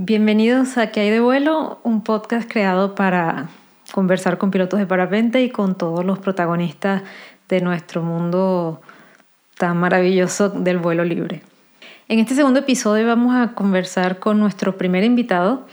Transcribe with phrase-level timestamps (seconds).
[0.00, 1.80] Bienvenidos a ¿Qué hay de vuelo?
[1.82, 3.48] Un podcast creado para
[3.92, 7.02] conversar con pilotos de parapente y con todos los protagonistas
[7.48, 8.80] de nuestro mundo
[9.56, 11.42] tan maravilloso del vuelo libre.
[12.06, 15.66] En este segundo episodio vamos a conversar con nuestro primer invitado.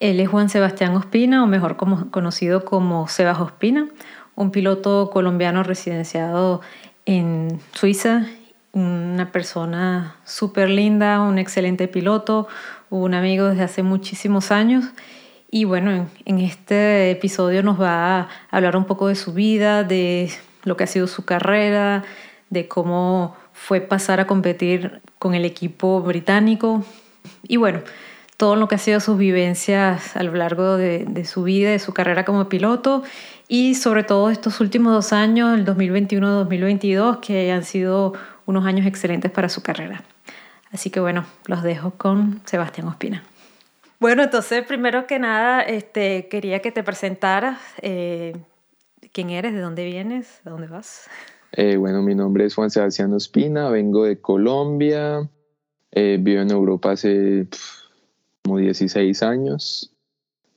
[0.00, 3.86] Él es Juan Sebastián Ospina, o mejor conocido como Sebas Ospina,
[4.34, 6.62] un piloto colombiano residenciado
[7.04, 8.28] en Suiza,
[8.72, 12.48] una persona súper linda, un excelente piloto,
[12.90, 14.84] un amigo desde hace muchísimos años.
[15.50, 20.30] Y bueno, en, este episodio nos va a hablar un poco de su vida, de
[20.64, 22.04] lo que ha sido su carrera,
[22.50, 26.84] de cómo fue pasar a competir con el equipo británico.
[27.46, 27.80] Y bueno,
[28.36, 31.78] todo lo que ha sido sus vivencias a lo largo de, de, su vida, de
[31.78, 33.02] su carrera como piloto
[33.48, 38.12] y sobre todo estos últimos dos años, el 2021-2022, que han sido
[38.44, 40.04] unos años excelentes para su carrera.
[40.70, 43.22] Así que bueno, los dejo con Sebastián Ospina.
[44.00, 47.58] Bueno, entonces primero que nada este, quería que te presentaras.
[47.82, 48.36] Eh,
[49.12, 49.54] ¿Quién eres?
[49.54, 50.40] ¿De dónde vienes?
[50.44, 51.08] ¿De dónde vas?
[51.52, 55.28] Eh, bueno, mi nombre es Juan Sebastián Ospina, vengo de Colombia,
[55.90, 57.48] eh, vivo en Europa hace
[58.44, 59.92] como 16 años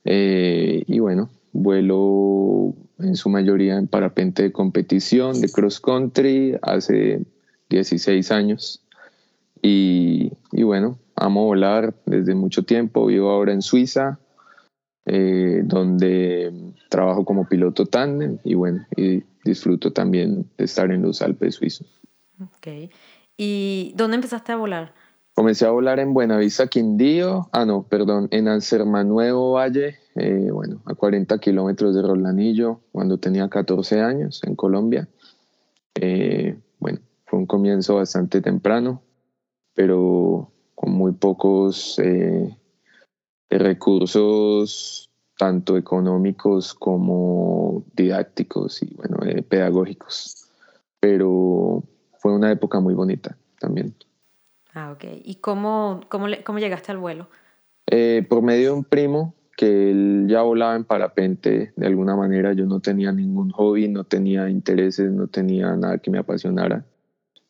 [0.04, 7.22] y bueno, vuelo en su mayoría en parapente de competición, de cross country, hace
[7.70, 8.81] 16 años.
[9.62, 13.06] Y, bueno, amo volar desde mucho tiempo.
[13.06, 14.18] Vivo ahora en Suiza,
[15.06, 21.22] eh, donde trabajo como piloto tándem y bueno, y disfruto también de estar en los
[21.22, 22.00] Alpes suizos.
[22.40, 22.90] Ok.
[23.36, 24.94] ¿Y dónde empezaste a volar?
[25.34, 28.44] Comencé a volar en Buenavista, Quindío, ah no, perdón, en
[29.08, 35.08] Nuevo Valle, eh, bueno, a 40 kilómetros de Rolanillo, cuando tenía 14 años en Colombia.
[35.94, 39.00] Eh, bueno, fue un comienzo bastante temprano,
[39.74, 42.56] pero con muy pocos eh,
[43.50, 50.50] recursos, tanto económicos como didácticos y bueno, eh, pedagógicos.
[51.00, 51.82] Pero
[52.18, 53.94] fue una época muy bonita también.
[54.74, 55.04] Ah, ok.
[55.24, 57.28] ¿Y cómo, cómo, cómo llegaste al vuelo?
[57.86, 62.52] Eh, por medio de un primo que él ya volaba en parapente de alguna manera.
[62.52, 66.84] Yo no tenía ningún hobby, no tenía intereses, no tenía nada que me apasionara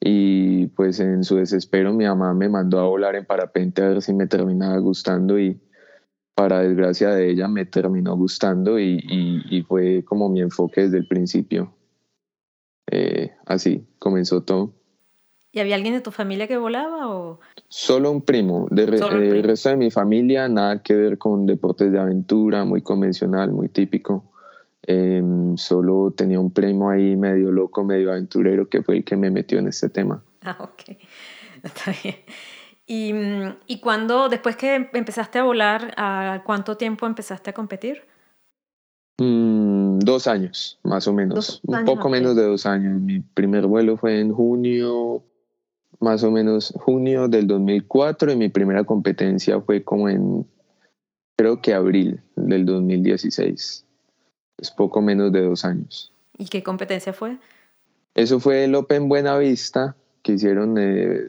[0.04, 4.02] y pues en su desespero mi mamá me mandó a volar en parapente a ver
[4.02, 5.60] si me terminaba gustando y
[6.34, 9.00] para desgracia de ella me terminó gustando y,
[9.48, 11.74] y, fue como mi enfoque desde el principio.
[12.90, 14.72] Eh, así comenzó todo.
[15.52, 17.38] ¿Y había alguien de tu familia que volaba o...?
[17.68, 18.66] Solo un primo.
[18.70, 23.52] De el resto de mi familia nada que ver con deportes de aventura, muy convencional,
[23.52, 24.31] muy típico.
[24.84, 29.30] Em, solo tenía un primo ahí medio loco, medio aventurero, que fue el que me
[29.30, 30.22] metió en este tema.
[30.44, 30.98] Ah, ok.
[31.62, 32.16] Está bien.
[32.84, 33.14] ¿Y,
[33.68, 38.02] y cuando, después que empezaste a volar, ¿a cuánto tiempo empezaste a competir?
[39.18, 41.60] Mm, dos años, más o menos.
[41.64, 43.00] un poco menos de dos años.
[43.00, 45.22] Mi primer vuelo fue en junio,
[46.00, 50.44] más o menos junio del 2004 y mi primera competencia fue como en,
[51.36, 53.86] creo que abril del 2016
[54.58, 56.12] es poco menos de dos años.
[56.38, 57.38] ¿Y qué competencia fue?
[58.14, 61.28] Eso fue el Open Buenavista que hicieron, eh,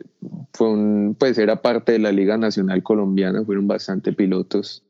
[0.53, 4.83] fue un, pues era parte de la Liga Nacional Colombiana, fueron bastante pilotos,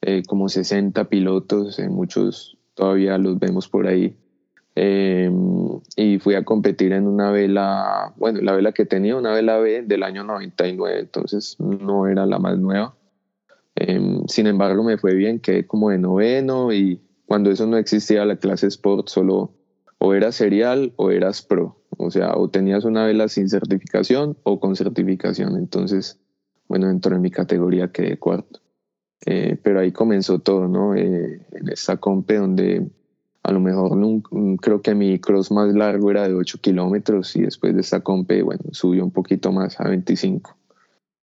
[0.00, 4.16] eh, como 60 pilotos, eh, muchos todavía los vemos por ahí.
[4.76, 9.58] Em, y fui a competir en una vela, bueno, la vela que tenía, una vela
[9.58, 12.94] B del año 99, entonces no era la más nueva.
[13.74, 18.24] Em, sin embargo, me fue bien, quedé como de noveno y cuando eso no existía
[18.24, 19.52] la clase Sport, solo
[19.98, 21.76] o eras serial o eras pro.
[21.96, 25.56] O sea, o tenías una vela sin certificación o con certificación.
[25.56, 26.18] Entonces,
[26.66, 28.58] bueno, dentro de mi categoría quedé cuarto.
[29.26, 30.96] Eh, pero ahí comenzó todo, ¿no?
[30.96, 32.90] Eh, en esta compe donde
[33.44, 33.96] a lo mejor
[34.60, 38.42] creo que mi cross más largo era de 8 kilómetros y después de esta compe,
[38.42, 40.56] bueno, subió un poquito más a 25.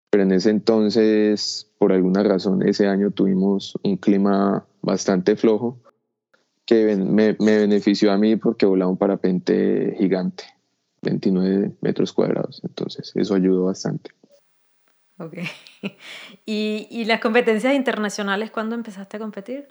[0.10, 5.82] Pero en ese entonces, por alguna razón, ese año tuvimos un clima bastante flojo
[6.68, 10.44] que me, me, benefició a mí porque volaba un parapente gigante,
[11.02, 12.62] 29 metros cuadrados.
[12.64, 14.12] Entonces, eso ayudó bastante.
[15.18, 15.38] Ok.
[16.46, 19.68] ¿Y, y las competencias internacionales, cuándo empezaste a competir?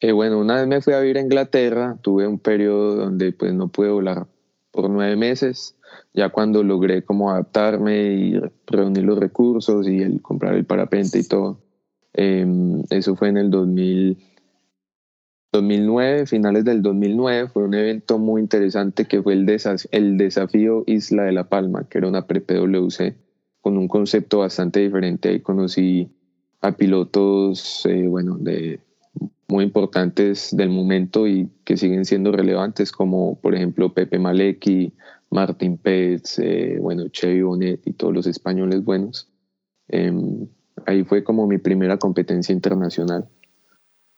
[0.00, 3.54] Eh, bueno, una vez me fui a vivir a Inglaterra, tuve un periodo donde pues
[3.54, 4.26] no pude volar
[4.70, 5.76] por nueve meses,
[6.14, 11.26] ya cuando logré como adaptarme y reunir los recursos y el comprar el parapente y
[11.26, 11.60] todo.
[12.12, 14.18] Em, eso fue en el 2000,
[15.52, 19.46] 2009, finales del 2009, fue un evento muy interesante que fue el,
[19.92, 23.16] el desafío Isla de la Palma, que era una pre-PWC
[23.60, 25.30] con un concepto bastante diferente.
[25.30, 26.10] Ahí conocí
[26.60, 28.80] a pilotos, eh, bueno, de
[29.48, 34.92] muy importantes del momento y que siguen siendo relevantes, como por ejemplo Pepe Malecki,
[35.30, 39.30] Martín Pérez, eh, bueno, Chevy Bonet y todos los españoles buenos.
[39.88, 40.46] Em,
[40.86, 43.28] ahí fue como mi primera competencia internacional.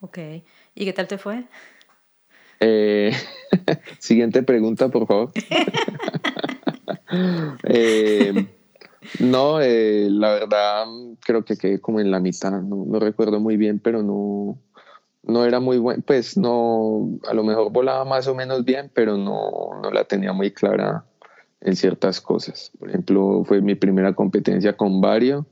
[0.01, 0.19] Ok,
[0.75, 1.45] ¿y qué tal te fue?
[2.61, 3.13] Eh,
[3.99, 5.33] siguiente pregunta, por favor.
[7.65, 8.47] Em,
[9.19, 10.87] no, eh, la verdad
[11.25, 14.59] creo que quedé como en la mitad, no, no recuerdo muy bien, pero no,
[15.25, 19.17] no era muy bueno, pues no, a lo mejor volaba más o menos bien, pero
[19.17, 21.05] no, no la tenía muy clara
[21.61, 22.71] en ciertas cosas.
[22.79, 25.47] Por ejemplo, fue mi primera competencia con Vario,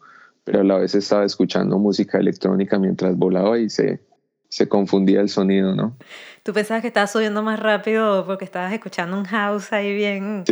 [0.44, 4.00] pero a la vez estaba escuchando música electrónica mientras volaba y se,
[4.48, 5.96] se confundía el sonido, ¿no?
[6.42, 10.44] Tú pensabas que estabas subiendo más rápido porque estabas escuchando un house ahí bien,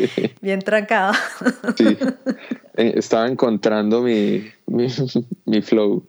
[0.43, 1.15] bien trancado.
[1.77, 1.97] Sí,
[2.77, 4.89] eh, estaba encontrando mi, mi,
[5.47, 6.07] mi flow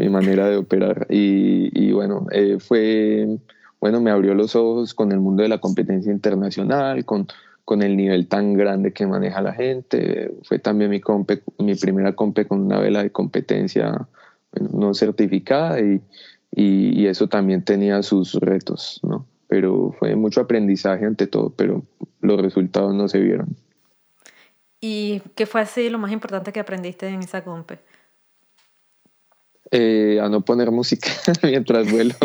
[0.00, 1.06] mi manera de operar.
[1.10, 3.38] Y, bueno, eh, fue,
[3.80, 7.26] bueno, me abrió los ojos con el mundo de la competencia internacional, con,
[7.66, 10.32] con el nivel tan grande que maneja la gente.
[10.44, 14.08] Fue también mi, compe, mi primera compe con una vela de competencia
[14.72, 16.00] no certificada y,
[16.52, 19.26] y, eso también tenía sus retos, ¿no?
[19.48, 21.82] Pero fue mucho aprendizaje ante todo, pero
[22.20, 23.56] los resultados no se vieron.
[24.80, 27.78] ¿Y qué fue así lo más importante que aprendiste en esa compe?
[29.72, 31.08] Eh, a no poner música
[31.42, 32.14] mientras vuelo.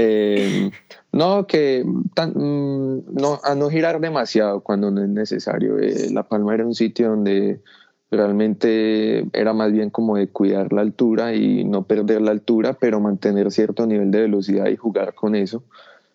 [0.00, 0.70] Eh,
[1.10, 5.80] no, que mm, no, a no girar demasiado cuando no es necesario.
[5.80, 7.60] Eh, la Palma era un sitio donde
[8.10, 13.00] realmente era más bien como de cuidar la altura y no perder la altura, pero
[13.00, 15.62] mantener cierto nivel de velocidad y jugar con eso.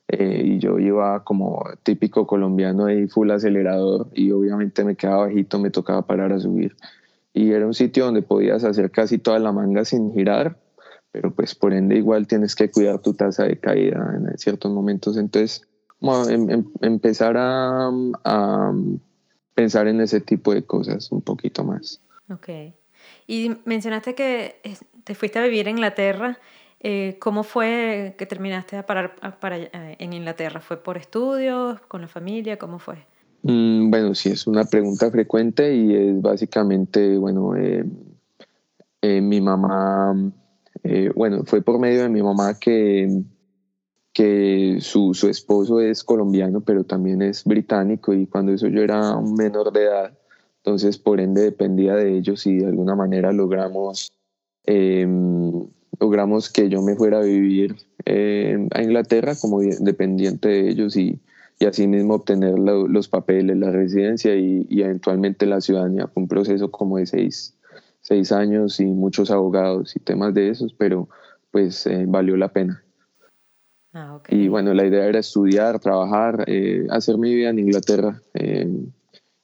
[0.07, 5.71] y yo iba como típico colombiano ahí full acelerador y obviamente me quedaba bajito, me
[5.71, 6.75] tocaba parar a subir
[7.33, 10.57] y era un sitio donde podías hacer casi toda la manga sin girar,
[11.11, 15.17] pero pues por ende igual tienes que cuidar tu tasa de caída en ciertos momentos.
[15.17, 15.63] Entonces,
[16.29, 17.91] em, em, empezar a,
[19.53, 22.01] pensar en ese tipo de cosas un poquito más.
[22.29, 22.49] Ok.
[23.27, 24.61] Y mencionaste que
[25.03, 26.37] te fuiste a vivir en Inglaterra.
[26.79, 29.69] Eh, ¿Cómo fue que terminaste a parar para, eh,
[29.99, 30.59] en Inglaterra?
[30.59, 32.57] ¿Fue por estudios, con la familia?
[32.57, 33.05] ¿Cómo fue?
[33.43, 37.85] Mm, bueno, sí, es una pregunta frecuente y es básicamente, bueno, eh,
[39.01, 40.13] eh, mi mamá,
[41.15, 43.23] bueno, fue por medio de mi mamá que,
[44.13, 49.15] que su, su, esposo es colombiano, pero también es británico y cuando eso yo era
[49.17, 50.17] un menor de edad,
[50.57, 54.11] entonces por ende dependía de ellos y de alguna manera logramos,
[54.65, 55.67] em,
[55.99, 57.75] logramos que yo me fuera a vivir
[58.05, 61.19] a Inglaterra como dependiente de ellos y
[61.59, 66.07] y asimismo obtener los papeles, la residencia y, eventualmente la ciudadanía.
[66.07, 67.55] Fue un proceso como de seis,
[68.01, 71.07] seis, años y muchos abogados y temas de esos, pero
[71.51, 72.83] pues eh, valió la pena.
[73.93, 78.67] Ah, y bueno, la idea era estudiar, trabajar, eh, hacer mi vida en Inglaterra eh,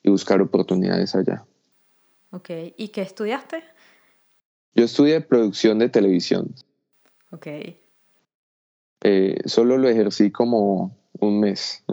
[0.02, 1.46] y buscar oportunidades allá.
[2.32, 3.64] Ok, ¿y qué estudiaste?
[4.74, 6.56] Yo estudié producción de televisión.
[7.32, 7.48] Ok.
[9.46, 11.84] solo lo ejercí como un mes.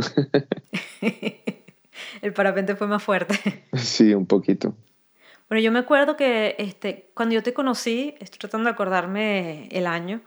[2.22, 3.64] el parapente fue más fuerte.
[3.74, 4.74] Sí, un poquito.
[5.48, 9.86] Bueno, yo me acuerdo que este, cuando yo te conocí, estoy tratando de acordarme el
[9.86, 10.22] año,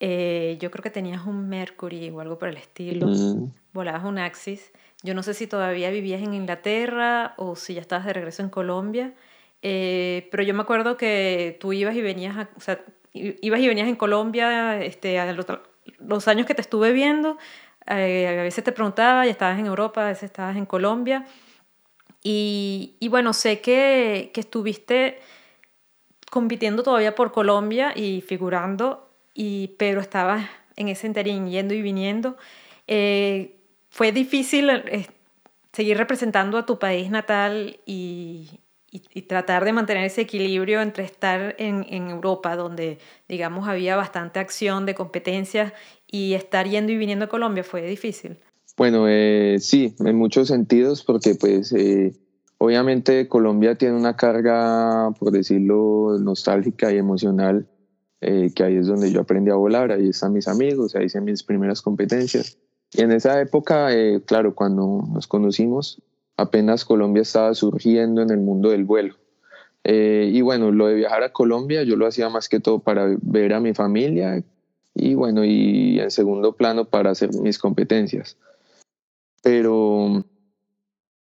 [0.00, 3.52] eh, yo creo que tenías un Mercury o algo por el estilo, mm.
[3.72, 4.72] volabas un Axis.
[5.02, 8.48] Yo no sé si todavía vivías en Inglaterra o si ya estabas de regreso en
[8.48, 9.14] Colombia,
[9.62, 12.80] eh, pero yo me acuerdo que tú ibas y venías, o sea,
[13.12, 15.46] ibas y venías en Colombia este, a los,
[15.98, 17.38] los años que te estuve viendo,
[17.86, 21.26] eh, a veces te preguntaba, ya estabas en Europa, a veces estabas en Colombia.
[22.22, 25.20] Y, y bueno, sé que, que, estuviste
[26.30, 29.07] compitiendo todavía por Colombia y figurando,
[29.38, 32.36] y, pero estabas en ese interín yendo y viniendo.
[32.88, 33.54] Eh,
[33.88, 35.06] fue difícil eh,
[35.72, 38.48] seguir representando a tu país natal y,
[38.90, 44.40] y, tratar de mantener ese equilibrio entre estar en, en, Europa, donde, digamos, había bastante
[44.40, 45.72] acción de competencias,
[46.10, 48.38] y estar yendo y viniendo a Colombia fue difícil.
[48.76, 52.12] Bueno, eh, sí, en muchos sentidos, porque pues eh,
[52.58, 57.68] obviamente Colombia tiene una carga, por decirlo, nostálgica y emocional,
[58.20, 61.20] eh, que ahí es donde yo aprendí a volar, ahí están mis amigos, ahí hice
[61.20, 62.58] mis primeras competencias.
[62.92, 63.88] Y en esa época,
[64.24, 66.00] claro, cuando nos conocimos,
[66.36, 69.14] apenas Colombia estaba surgiendo en el mundo del vuelo.
[69.84, 73.52] y bueno, lo de viajar a Colombia yo lo hacía más que todo para ver
[73.52, 74.42] a mi familia,
[74.98, 78.36] y bueno, y en segundo plano para hacer mis competencias.
[79.42, 80.24] Pero,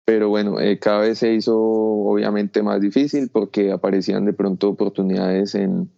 [0.06, 5.56] pero bueno, eh, cada vez se hizo obviamente más difícil porque aparecían de pronto oportunidades
[5.56, 5.90] en,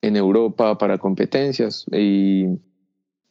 [0.00, 2.46] en Europa para competencias y,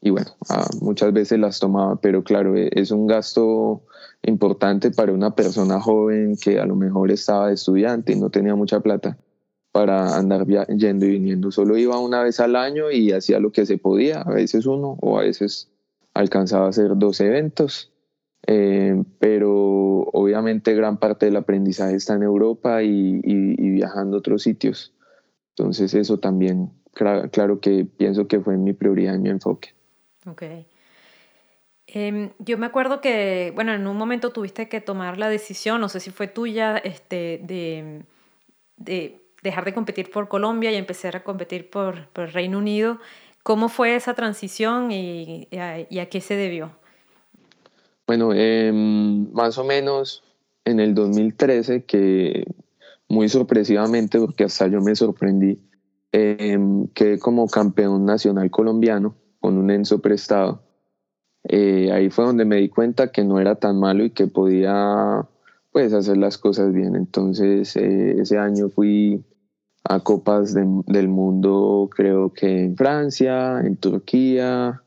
[0.02, 3.84] y bueno, ah, muchas veces las tomaba, pero claro, e, es un gasto
[4.24, 8.80] importante para una persona joven que a lo mejor estaba estudiante y no tenía mucha
[8.82, 9.18] plata
[9.72, 11.52] para andar yendo y viniendo.
[11.52, 14.98] Solo iba una vez al año y hacía lo que se podía, a veces uno
[15.02, 15.70] o a veces
[16.14, 17.92] alcanzaba a hacer dos eventos.
[18.50, 24.94] Eh, pero obviamente gran parte del aprendizaje está en Europa y, viajando a otros sitios.
[25.58, 29.74] Entonces eso también, claro, que pienso que fue mi prioridad y mi enfoque.
[30.28, 30.44] Ok.
[31.88, 35.90] Em, yo me acuerdo que, bueno, en un momento tuviste que tomar la decisión, no
[35.90, 38.04] sé si fue tuya, este, de,
[38.76, 43.00] de dejar de competir por Colombia y empezar a competir por, por Reino Unido.
[43.42, 46.72] ¿Cómo fue esa transición y, a, qué se debió?
[48.06, 50.24] Bueno, em, más o menos
[50.66, 52.46] en el 2013, que
[53.10, 55.62] muy sorpresivamente, porque hasta yo me sorprendí,
[56.12, 56.58] eh,
[56.94, 60.64] quedé como campeón nacional colombiano con un Enzo prestado.
[61.44, 65.26] Eh, ahí fue donde me di cuenta que no era tan malo y que podía
[65.72, 66.96] pues hacer las cosas bien.
[66.96, 69.24] Entonces eh, ese año fui
[69.84, 74.84] a Copas del Mundo, creo que en Francia, en Turquía,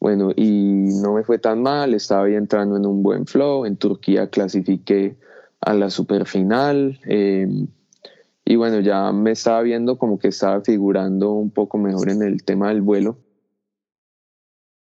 [0.00, 3.76] bueno, y no me fue tan mal, estaba ahí entrando en un buen flow, en
[3.76, 5.16] Turquía clasifiqué
[5.64, 7.48] a la superfinal eh,
[8.44, 12.44] y bueno, ya me estaba viendo como que estaba figurando un poco mejor en el
[12.44, 13.16] tema del vuelo.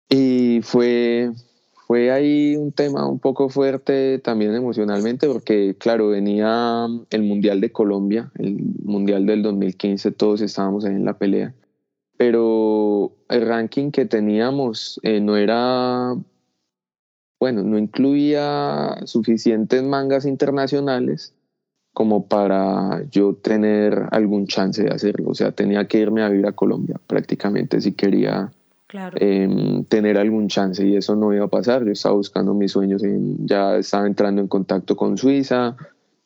[0.07, 1.31] Y fue,
[1.85, 7.71] fue ahí un tema un poco fuerte también emocionalmente, porque claro, venía el Mundial de
[7.71, 11.53] Colombia, el Mundial del 2015, todos estábamos ahí en la pelea,
[12.17, 16.15] pero el ranking que teníamos eh, no era,
[17.39, 21.33] bueno, no incluía suficientes mangas internacionales
[21.93, 26.47] como para yo tener algún chance de hacerlo, o sea, tenía que irme a vivir
[26.47, 28.51] a Colombia prácticamente si quería
[29.15, 31.85] Em, tener algún chance y eso no iba a pasar.
[31.85, 33.03] Yo estaba buscando mis sueños,
[33.45, 35.75] ya estaba entrando en contacto con Suiza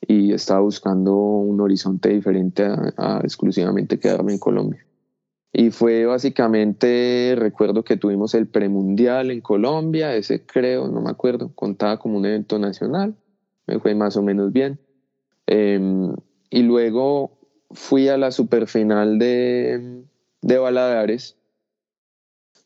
[0.08, 4.86] y estaba buscando un horizonte diferente a, exclusivamente quedarme en Colombia.
[5.53, 11.51] Y fue básicamente, recuerdo que tuvimos el premundial en Colombia, ese creo, no me acuerdo,
[11.53, 13.15] contaba como un evento nacional,
[13.67, 14.79] me fue más o menos bien.
[15.45, 16.15] Em,
[16.50, 17.38] y luego
[17.69, 20.03] fui a la superfinal de,
[20.41, 21.38] de Baladares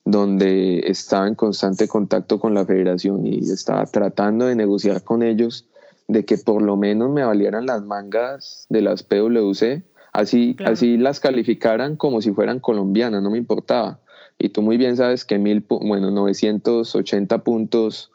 [0.06, 5.67] donde estaba en constante contacto con la federación y estaba tratando de negociar con ellos
[6.08, 9.84] de que por lo menos me valieran las mangas de las PWC,
[10.17, 14.00] así, así las calificaran como si fueran colombianas, no me importaba.
[14.39, 18.12] Y tú muy bien sabes que mil, bueno, 980 puntos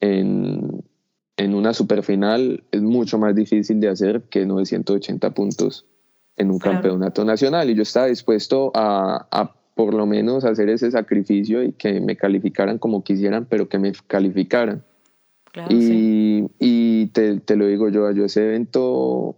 [0.00, 0.84] en,
[1.36, 5.86] en una superfinal es mucho más difícil de hacer que 980 puntos
[6.36, 7.70] en un campeonato nacional.
[7.70, 12.16] Y yo estaba dispuesto a, a por lo menos hacer ese sacrificio y que me
[12.16, 14.84] calificaran como quisieran, pero que me calificaran.
[15.70, 19.36] y, y te, te, lo digo yo, yo ese evento,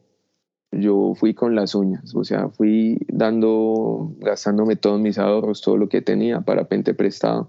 [0.70, 5.88] yo fui con las uñas, o sea, fui dando, gastándome todos mis ahorros, todo lo
[5.88, 7.48] que tenía para pente prestado.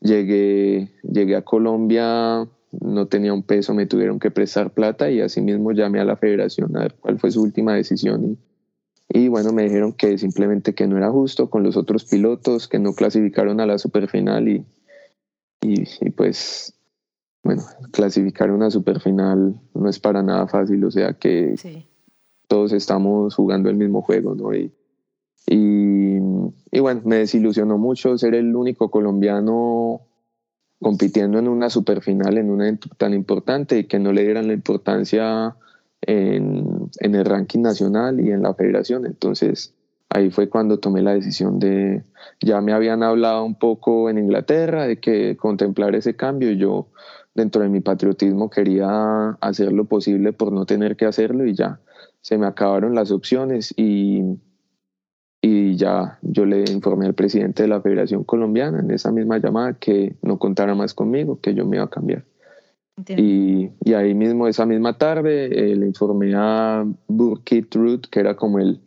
[0.00, 2.46] Llegué, llegué a Colombia,
[2.80, 6.16] no tenía un peso, me tuvieron que prestar plata y así mismo llamé a la
[6.16, 8.38] federación a ver cuál fue su última decisión y
[9.08, 12.78] y bueno, me dijeron que simplemente que no era justo con los otros pilotos que
[12.78, 14.66] no clasificaron a la superfinal y,
[15.62, 16.74] y, pues
[17.42, 17.62] bueno,
[17.92, 21.54] clasificar una superfinal no es para nada fácil, o sea que
[22.46, 24.54] todos estamos jugando el mismo juego, ¿no?
[24.54, 24.72] Y,
[25.46, 26.18] y,
[26.70, 30.02] y, bueno, me desilusionó mucho ser el único colombiano
[30.80, 34.52] compitiendo en una superfinal, en un evento tan importante y que no le dieran la
[34.52, 35.56] importancia
[36.02, 39.06] en, en, el ranking nacional y en la federación.
[39.06, 39.74] Entonces
[40.10, 42.04] ahí fue cuando tomé la decisión de,
[42.40, 46.88] ya me habían hablado un poco en Inglaterra de que contemplar ese cambio y yo
[47.34, 51.80] dentro de mi patriotismo quería hacer lo posible por no tener que hacerlo y ya
[52.26, 54.20] se me acabaron las opciones y,
[55.40, 59.74] y ya yo le informé al presidente de la Federación Colombiana en esa misma llamada
[59.74, 62.24] que no contara más conmigo, que yo me iba a cambiar.
[63.06, 68.34] Y, y, ahí mismo, esa misma tarde, eh, le informé a Burkit Root, que era
[68.34, 68.80] como el,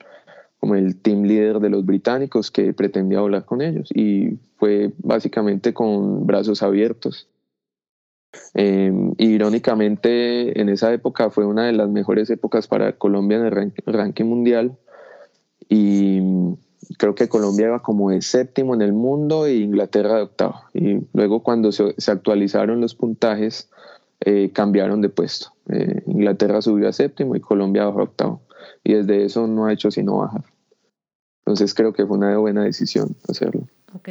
[0.59, 3.89] como el team leader de los británicos, que pretendía hablar con ellos.
[3.95, 7.29] Y fue básicamente con brazos abiertos.
[8.53, 13.71] Eh, irónicamente, en esa época fue una de las mejores épocas para Colombia en el
[13.85, 14.77] ranking mundial.
[15.67, 16.21] Y
[16.97, 20.61] creo que Colombia iba como de séptimo en el mundo e Inglaterra de octavo.
[20.73, 23.69] Y luego cuando se, se actualizaron los puntajes,
[24.21, 25.53] eh, cambiaron de puesto.
[25.69, 28.41] Eh, Inglaterra subió a séptimo y Colombia bajó a octavo.
[28.83, 30.43] Y desde eso no ha hecho sino bajar.
[31.39, 33.67] Entonces creo que fue una buena decisión hacerlo.
[33.95, 34.09] Ok.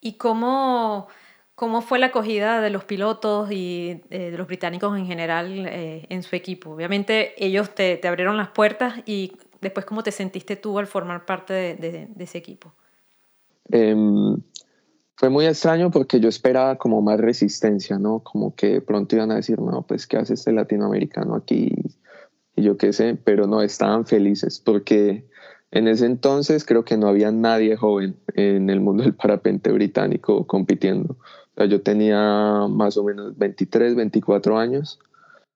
[0.00, 1.08] ¿Y cómo,
[1.58, 6.06] cómo fue la acogida de los pilotos y eh, de los británicos en general eh,
[6.08, 6.70] en su equipo?
[6.70, 11.26] Obviamente ellos te, te, abrieron las puertas y después cómo te sentiste tú al formar
[11.26, 12.72] parte de, ese equipo.
[13.72, 14.40] Um,
[15.16, 18.20] fue muy extraño porque yo esperaba como más resistencia, ¿no?
[18.20, 21.74] Como que pronto iban a decir, no, pues ¿qué hace este latinoamericano aquí?
[22.54, 25.26] Y yo qué sé, pero no, estaban felices porque
[25.72, 30.46] en ese entonces creo que no había nadie joven en el mundo del parapente británico
[30.46, 31.16] compitiendo.
[31.58, 35.00] Sea, yo tenía más o menos 23, 24 años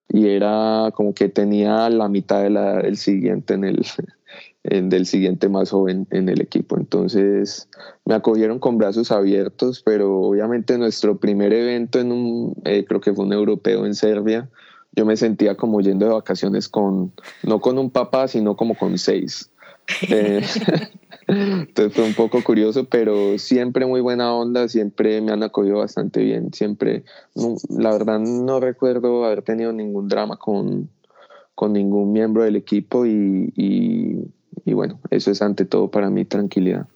[0.08, 3.86] y era como que tenía la mitad del de siguiente en el,
[4.90, 6.76] del siguiente más joven en el equipo.
[6.76, 7.68] Entonces
[8.04, 13.14] me acogieron con brazos abiertos, pero obviamente nuestro primer evento en un, eh, creo que
[13.14, 14.50] fue un europeo en Serbia,
[14.94, 17.12] yo me sentía como yendo de vacaciones con,
[17.44, 19.48] no con un papá, sino como con seis.
[20.08, 20.40] Eh,
[21.32, 26.22] entonces fue un poco curioso, pero siempre muy buena onda, siempre me han acogido bastante
[26.22, 27.04] bien, siempre,
[27.68, 30.88] la verdad no recuerdo haber tenido ningún drama con,
[31.54, 34.32] con ningún miembro del equipo y, y
[34.64, 36.86] y bueno, eso es ante todo para mí tranquilidad.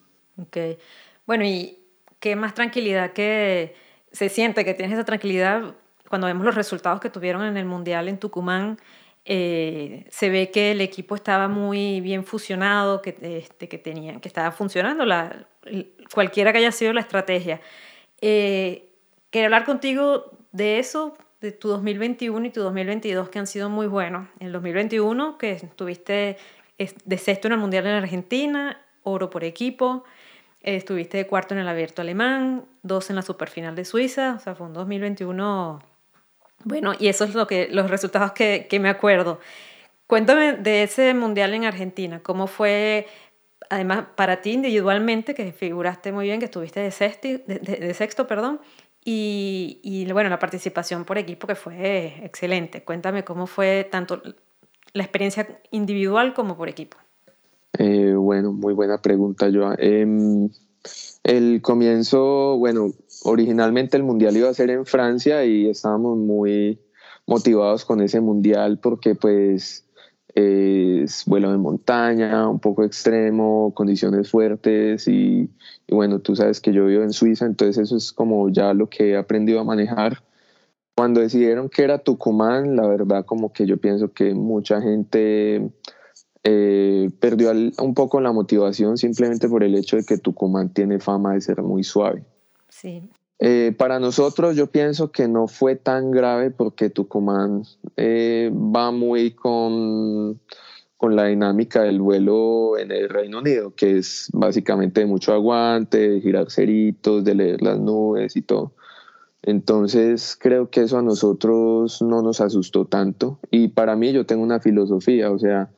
[0.40, 0.57] Ok.
[1.26, 1.78] Bueno, ¿y
[2.21, 3.75] qué más tranquilidad que
[4.12, 5.75] se siente que tienes esa tranquilidad
[6.09, 8.78] cuando vemos los resultados que tuvieron en el Mundial en Tucumán?
[9.28, 14.28] Eh, se ve que el equipo estaba muy bien fusionado, que, este, que, tenía, que
[14.28, 15.49] estaba funcionando, la,
[16.14, 17.61] cualquiera que haya sido la estrategia.
[18.21, 18.92] Eh,
[19.30, 23.88] quería hablar contigo de eso, de tu 2021 y tu 2022, que han sido muy
[23.88, 24.28] buenos.
[24.38, 26.37] En el 2021, que tuviste
[26.78, 30.04] de sexto en el Mundial en Argentina, oro por equipo,
[30.61, 34.54] estuviste de cuarto en el Abierto Alemán, dos en la Superfinal de Suiza, o sea,
[34.54, 35.83] fue un 2021
[36.66, 39.38] bueno, y eso es lo que, los resultados que, que me acuerdo.
[40.08, 43.06] Cuéntame de ese Mundial en Argentina, ¿cómo fue,
[43.70, 48.26] además, para ti individualmente, que figuraste muy bien, que estuviste de, sexto, de, de sexto,
[48.26, 48.61] perdón,
[49.05, 52.83] y, y, bueno, la participación por equipo que fue excelente.
[52.83, 54.20] Cuéntame cómo fue tanto
[54.92, 56.96] la experiencia individual como por equipo?
[57.79, 59.48] Eh, bueno, muy buena pregunta,
[61.27, 62.93] el comienzo, bueno,
[63.25, 66.79] originalmente el mundial iba a ser en Francia y estábamos muy
[67.27, 69.85] motivados con ese mundial porque pues
[70.37, 75.51] es vuelo de montaña, un poco extremo, condiciones fuertes y,
[75.89, 79.11] bueno, tú sabes que yo vivo en Suiza, entonces eso es como ya lo que
[79.11, 80.23] he aprendido a manejar.
[80.95, 85.73] Cuando decidieron que era Tucumán, la verdad como que yo pienso que mucha gente
[86.48, 91.35] eh, perdió un poco la motivación simplemente por el hecho de que Tucumán tiene fama
[91.35, 92.22] de ser muy suave.
[92.68, 93.02] Sí.
[93.40, 97.64] Eh, para nosotros yo pienso que no fue tan grave porque Tucumán
[97.96, 100.40] eh, va muy con,
[100.96, 106.11] con la dinámica del vuelo en el Reino Unido, que es básicamente de mucho aguante,
[106.11, 108.72] de girar ceritos, de leer las nubes y todo.
[109.42, 114.44] Entonces creo que eso a nosotros no nos asustó tanto y para mí yo tengo
[114.44, 115.70] una filosofía, o sea,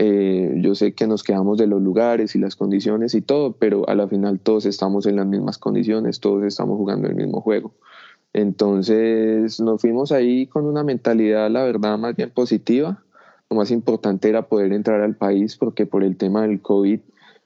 [0.00, 3.88] eh, yo sé que nos quedamos de los lugares y las condiciones y todo, pero
[3.88, 7.74] a la final todos estamos en las mismas condiciones, todos estamos jugando el mismo juego.
[8.32, 13.02] Entonces nos fuimos ahí con una mentalidad, la verdad, más bien positiva.
[13.50, 17.00] Lo más importante era poder entrar al país porque por el tema del COVID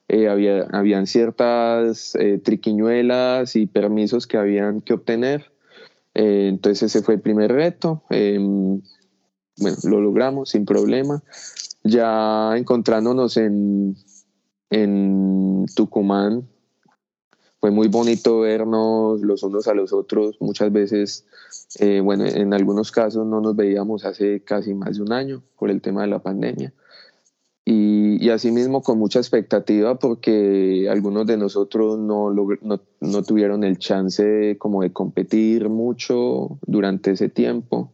[0.09, 5.53] eh, había, habían ciertas eh, triquiñuelas y permisos que habían que obtener
[6.15, 8.03] eh, entonces ese fue el primer reto.
[9.62, 11.22] Bueno, lo logramos sin problema.
[11.85, 13.96] Ya encontrándonos en,
[14.70, 16.48] en Tucumán,
[17.61, 20.37] fue muy bonito vernos los unos a los otros.
[20.40, 21.25] Muchas veces,
[21.79, 25.70] eh, bueno, en algunos casos no nos veíamos hace casi más de un año por
[25.70, 26.72] el tema de la pandemia
[27.64, 33.79] y, y asimismo con mucha expectativa porque algunos de nosotros no, no, no, tuvieron el
[33.79, 37.92] chance como de competir mucho durante ese tiempo.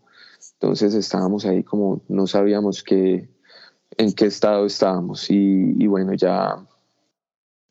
[0.61, 3.29] Entonces estábamos ahí como no sabíamos qué,
[3.97, 6.67] en qué estado estábamos y, bueno, ya,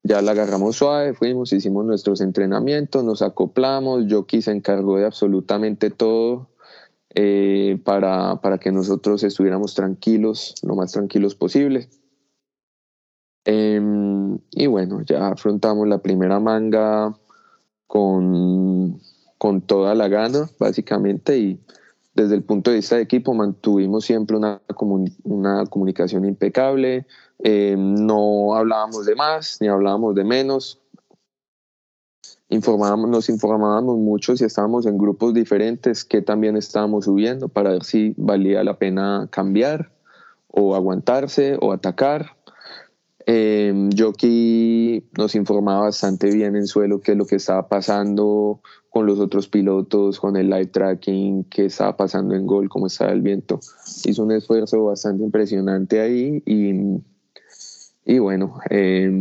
[0.03, 5.89] ya la agarramos suave, fuimos, hicimos nuestros entrenamientos, nos acoplamos, yo quise encargo de absolutamente
[5.89, 6.49] todo
[7.13, 11.89] eh, para, para, que nosotros estuviéramos tranquilos, lo más tranquilos posible.
[13.43, 13.81] Eh,
[14.51, 17.17] y bueno, ya afrontamos la primera manga
[17.85, 19.01] con,
[19.37, 21.59] con toda la gana, básicamente, y
[22.17, 24.59] desde el punto de vista de equipo mantuvimos siempre una,
[25.69, 27.05] comunicación impecable,
[27.43, 30.81] eh, no hablábamos de más ni hablábamos de menos,
[32.49, 37.83] informábamos, nos informábamos mucho si estábamos en grupos diferentes que también estábamos subiendo para ver
[37.83, 39.91] si valía la pena cambiar
[40.47, 42.36] o aguantarse o atacar.
[43.29, 49.05] Eh, Jockey nos informaba bastante bien en suelo qué es lo que estaba pasando con
[49.05, 53.21] los otros pilotos, con el live tracking, qué estaba pasando en gol, cómo estaba el
[53.21, 53.59] viento.
[54.05, 56.41] Hizo un esfuerzo bastante impresionante ahí
[58.05, 59.11] y, bueno, eh,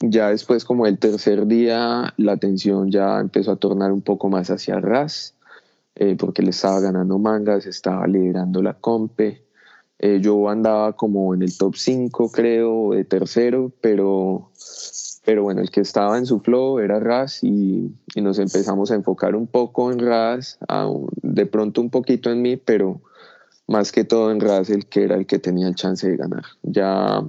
[0.00, 4.50] ya después como el tercer día la atención ya empezó a tornar un poco más
[4.50, 5.34] hacia RAS,
[5.94, 9.47] eh, porque le estaba ganando mangas, estaba liderando la compe.
[9.98, 14.50] Eh, yo andaba como en el top 5, creo, de tercero, pero,
[15.24, 18.94] pero bueno, el que estaba en su flow era RAS y, y nos empezamos a
[18.94, 20.58] enfocar un poco en RAS,
[21.22, 23.00] de pronto un poquito en mí, pero
[23.66, 26.44] más que todo en RAS, el que era el que tenía el chance de ganar.
[26.62, 27.24] Ya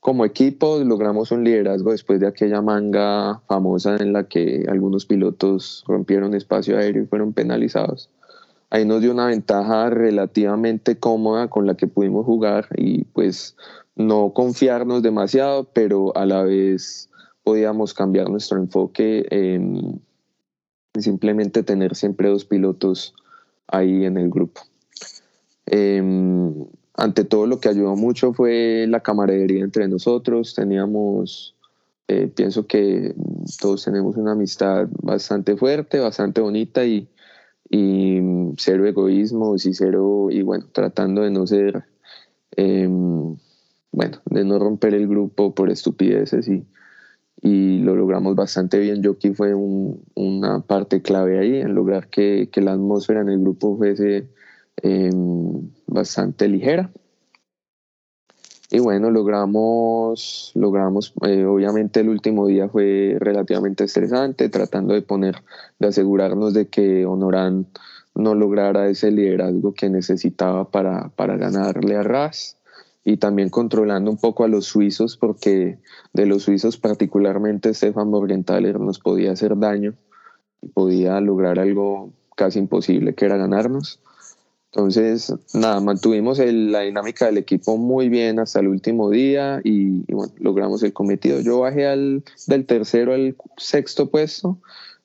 [0.00, 5.84] como equipo logramos un liderazgo después de aquella manga famosa en la que algunos pilotos
[5.88, 8.10] rompieron espacio aéreo y fueron penalizados
[8.70, 13.56] ahí nos dio una ventaja relativamente cómoda con la que pudimos jugar y pues
[13.96, 17.10] no confiarnos demasiado, pero a la vez
[17.42, 20.00] podíamos cambiar nuestro enfoque en
[20.98, 23.14] simplemente tener siempre dos pilotos
[23.66, 24.62] ahí en el grupo.
[25.66, 31.54] Em, ante todo lo que ayudó mucho fue la camaradería entre nosotros, teníamos,
[32.08, 33.14] eh, pienso que
[33.60, 37.08] todos tenemos una amistad bastante fuerte, bastante bonita y,
[37.70, 38.20] y
[38.56, 41.84] cero egoísmo y cero, y bueno, tratando de no ser,
[42.56, 43.36] em,
[43.92, 46.66] bueno, de no romper el grupo por estupideces y,
[47.42, 49.02] y lo logramos bastante bien.
[49.02, 53.76] Yoki fue una parte clave ahí en lograr que, que, la atmósfera en el grupo
[53.76, 54.28] fuese
[54.82, 56.90] em, bastante ligera.
[58.70, 65.42] Y bueno, logramos, logramos, eh, obviamente el último día fue relativamente estresante, tratando de poner,
[65.78, 67.66] de asegurarnos de que Honorán
[68.14, 72.56] no lograra ese liderazgo que necesitaba para, para ganarle a Ras.
[73.04, 75.78] Y también controlando un poco a los suizos porque
[76.12, 79.94] de los suizos particularmente Stefan Morgenthaler nos podía hacer daño
[80.60, 84.00] y podía lograr algo casi imposible que era ganarnos
[84.70, 90.32] entonces, nada, mantuvimos la dinámica del equipo muy bien hasta el último día y, bueno,
[90.38, 91.40] logramos el cometido.
[91.40, 94.58] Yo bajé al, del tercero al sexto puesto,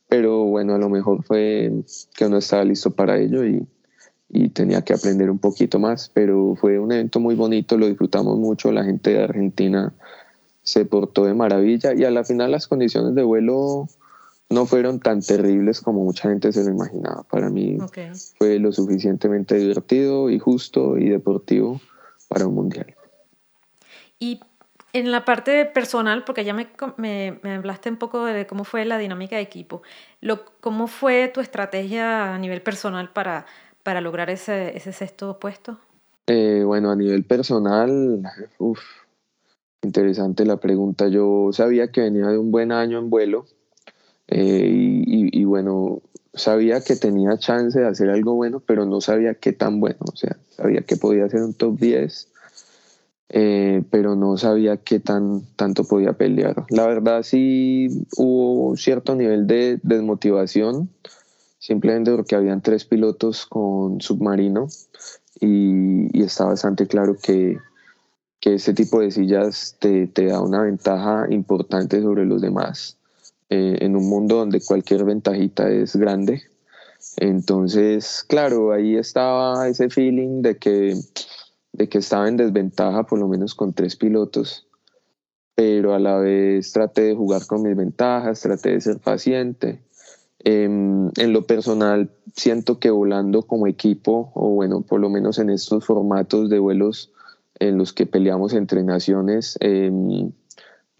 [0.10, 1.71] pero bueno, a lo mejor fue
[2.15, 3.65] que no estaba listo para ello y,
[4.28, 8.38] y tenía que aprender un poquito más, pero fue un evento muy bonito, lo disfrutamos
[8.38, 9.93] mucho, la gente de Argentina
[10.62, 13.88] se portó de maravilla y a la final las condiciones de vuelo
[14.49, 17.23] no fueron tan terribles como mucha gente se lo imaginaba.
[17.23, 17.77] Para mí
[18.38, 21.82] fue lo suficientemente divertido y justo y deportivo
[22.27, 22.95] para un mundial.
[24.19, 24.39] Y
[24.93, 28.86] en la parte personal, porque ya me, me, me, hablaste un poco de cómo fue
[28.86, 29.82] la dinámica de equipo,
[30.21, 33.47] lo, ¿cómo fue tu estrategia a nivel personal para,
[33.82, 35.79] para lograr ese, ese sexto puesto?
[36.27, 38.21] Eh, bueno, a nivel personal,
[38.60, 38.79] uf,
[39.82, 41.08] interesante la pregunta.
[41.08, 43.45] Yo sabía que venía de un buen año en vuelo,
[44.27, 46.01] eh, y, bueno,
[46.33, 49.99] sabía que tenía chance de hacer algo bueno, pero no sabía qué tan bueno.
[50.12, 52.27] O sea, sabía que podía ser un top 10,
[53.29, 56.65] eh, pero no sabía qué tan, tanto podía pelear.
[56.69, 60.89] La verdad sí hubo cierto nivel de desmotivación,
[61.59, 64.67] simplemente porque habían tres pilotos con submarino
[65.39, 67.57] y, y está bastante claro que,
[68.39, 72.97] que ese tipo de sillas te, te da una ventaja importante sobre los demás.
[73.49, 76.43] Eh, en un mundo donde cualquier ventajita es grande.
[77.17, 80.95] Entonces, claro, ahí estaba ese feeling de que,
[81.73, 84.67] de que estaba en desventaja, por lo menos con tres pilotos,
[85.56, 89.79] pero a la vez traté de jugar con mis ventajas, traté de ser paciente.
[90.39, 95.49] Em, en lo personal, siento que volando como equipo, o bueno, por lo menos en
[95.49, 97.12] estos formatos de vuelos
[97.60, 100.32] en los que peleamos entre naciones, em,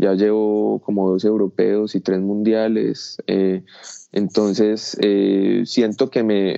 [0.04, 3.64] ya llevo como dos europeos y tres mundiales, eh,
[4.12, 6.58] entonces eh, siento que me,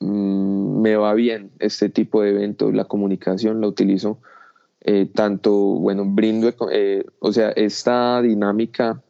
[0.00, 4.20] mm, me va bien este tipo de eventos, la comunicación la utilizo
[4.80, 6.50] eh, tanto, bueno, brindo,
[7.20, 9.02] o sea, esta dinámica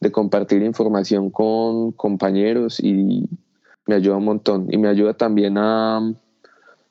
[0.00, 3.28] de compartir información con compañeros y
[3.86, 5.98] me ayuda un montón y me ayuda también a,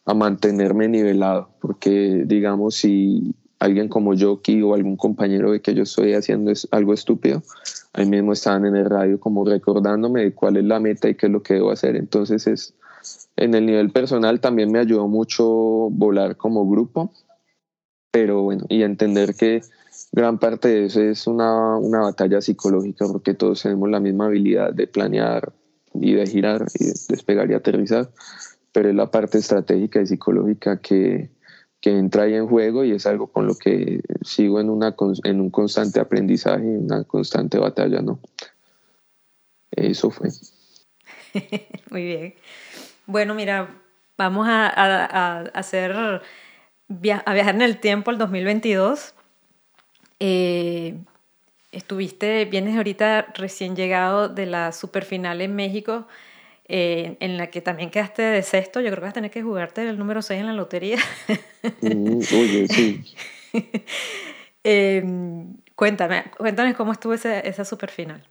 [0.05, 5.83] a mantenerme nivelado, porque digamos, si alguien como yo o algún compañero de que yo
[5.83, 7.43] estoy haciendo algo estúpido,
[7.93, 11.27] ahí mismo estaban en el radio como recordándome de cuál es la meta y qué
[11.27, 11.95] es lo que debo hacer.
[11.95, 12.73] Entonces es,
[13.35, 17.13] en el nivel personal también me ayudó mucho volar como grupo,
[18.11, 19.61] pero bueno, y entender que
[20.11, 24.73] gran parte de eso es una, una batalla psicológica porque todos tenemos la misma habilidad
[24.73, 25.51] de planear
[25.93, 28.09] y de girar y de despegar y aterrizar,
[28.71, 31.29] pero es la parte estratégica y psicológica que,
[31.81, 35.39] que entra ahí en juego y es algo con lo que sigo en, una, en
[35.39, 38.19] un constante aprendizaje, una constante batalla, ¿no?
[39.71, 40.29] Eso fue.
[41.89, 42.35] Muy bien.
[43.05, 43.69] Bueno, mira,
[44.17, 46.21] vamos a, a, hacer, a
[46.89, 49.13] viajar en el tiempo al 2022.
[50.19, 50.97] Eh,
[51.71, 56.07] estuviste, vienes ahorita recién llegado de la superfinal en México
[56.69, 58.79] eh, en la que también quedaste de sexto.
[58.79, 60.99] Yo creo que vas a tener que jugarte el número 6 en la lotería.
[61.81, 63.03] Mm, oye, sí.
[64.63, 68.21] Em, cuéntame, cuéntame cómo estuvo esa, esa superfinal.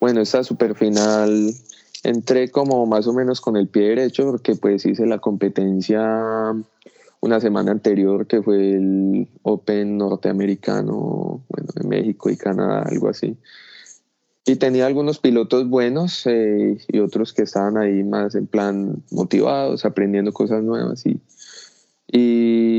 [0.00, 1.52] Bueno, esa superfinal
[2.02, 6.54] entré como más o menos con el pie derecho porque pues hice la competencia
[7.20, 13.36] una semana anterior que fue el Open norteamericano, bueno, de México y Canadá, algo así.
[14.46, 19.84] Y tenía algunos pilotos buenos eh, y otros que estaban ahí más en plan motivados,
[19.84, 21.04] aprendiendo cosas nuevas.
[21.06, 21.20] Y,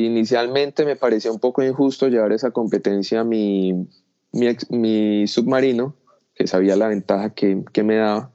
[0.06, 3.88] inicialmente me parecía un poco injusto llevar esa competencia a mi,
[4.32, 5.95] mi, submarino,
[6.36, 8.32] que sabía la ventaja que, que me daba.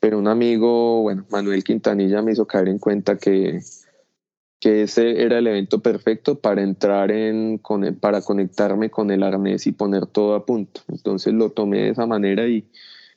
[0.00, 3.60] Pero un amigo, bueno, Manuel Quintanilla me hizo caer en cuenta que,
[4.62, 7.60] que ese era el evento perfecto para entrar en,
[7.98, 10.82] para conectarme con el arnés y poner todo a punto.
[10.88, 12.64] Entonces lo tomé de esa manera y,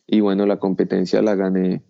[0.07, 1.83] y bueno, la competencia la gané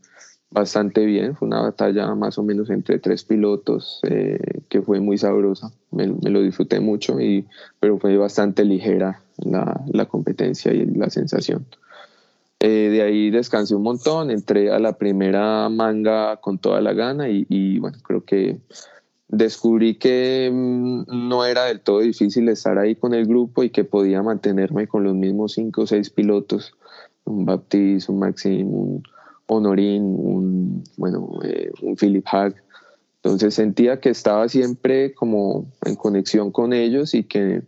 [0.50, 1.38] bastante bien.
[1.38, 4.38] Fue una batalla más o menos entre tres pilotos eh,
[4.68, 5.72] que fue muy sabrosa.
[5.90, 7.46] Me, lo disfruté mucho, y,
[7.80, 11.66] pero fue bastante ligera la, la competencia y la sensación.
[12.60, 17.30] Eh, de ahí descansé un montón, entré a la primera manga con toda la gana
[17.30, 18.58] y, y bueno, creo que
[19.28, 23.84] descubrí que mm, no era del todo difícil estar ahí con el grupo y que
[23.84, 26.74] podía mantenerme con los mismos cinco o seis pilotos,
[27.26, 29.04] un Baptiste, un Maxim, un
[29.48, 32.56] Honorín, un, bueno, eh, un Philip Hag.
[33.18, 37.64] Entonces sentía que estaba siempre como en conexión con ellos y que,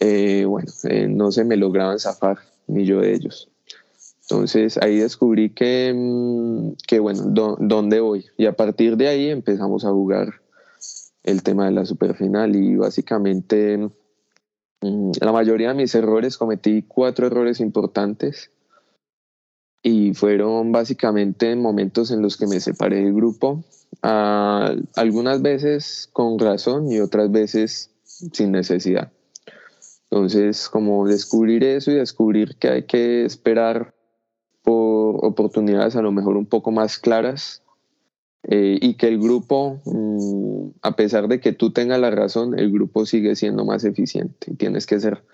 [0.00, 3.48] eh, bueno, eh, no se me lograban zafar, ni yo de ellos.
[4.22, 7.22] Entonces ahí descubrí que, mm, que bueno,
[7.58, 8.26] ¿dónde voy?
[8.36, 10.40] Y a partir de ahí empezamos a jugar
[11.26, 13.90] el tema de la superfinal y básicamente
[14.80, 18.50] mm, la mayoría de mis errores cometí cuatro errores importantes
[19.82, 23.62] y fueron básicamente momentos en los que me separé del grupo,
[24.02, 29.12] algunas veces con razón y otras veces sin necesidad.
[30.10, 33.94] Entonces, como descubrir eso y descubrir que hay que esperar
[34.62, 37.62] por oportunidades a lo mejor un poco más claras
[38.48, 42.70] eh, y que el grupo, mm, a pesar de que tú tengas la razón, el
[42.70, 44.54] grupo sigue siendo más eficiente.
[44.56, 45.24] Tienes que ser,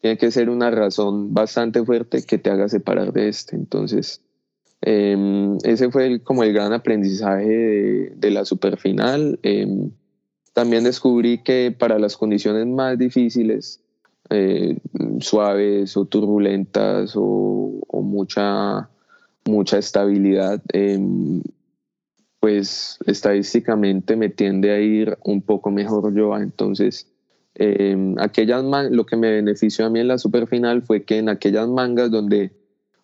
[0.00, 3.56] tiene que ser una razón bastante fuerte que te haga separar de este.
[3.56, 4.22] Entonces,
[4.80, 9.38] em, ese fue como el gran aprendizaje de, de la superfinal.
[9.42, 9.66] Eh,
[10.54, 13.80] también descubrí que para las condiciones más difíciles,
[14.30, 14.78] eh,
[15.20, 18.88] suaves o turbulentas o, o mucha,
[19.44, 21.42] mucha estabilidad, em,
[22.42, 26.36] pues estadísticamente me tiende a ir un poco mejor yo.
[26.36, 27.06] Entonces,
[27.54, 31.68] eh, aquellas lo que me benefició a mí en la superfinal fue que en aquellas
[31.68, 32.50] mangas donde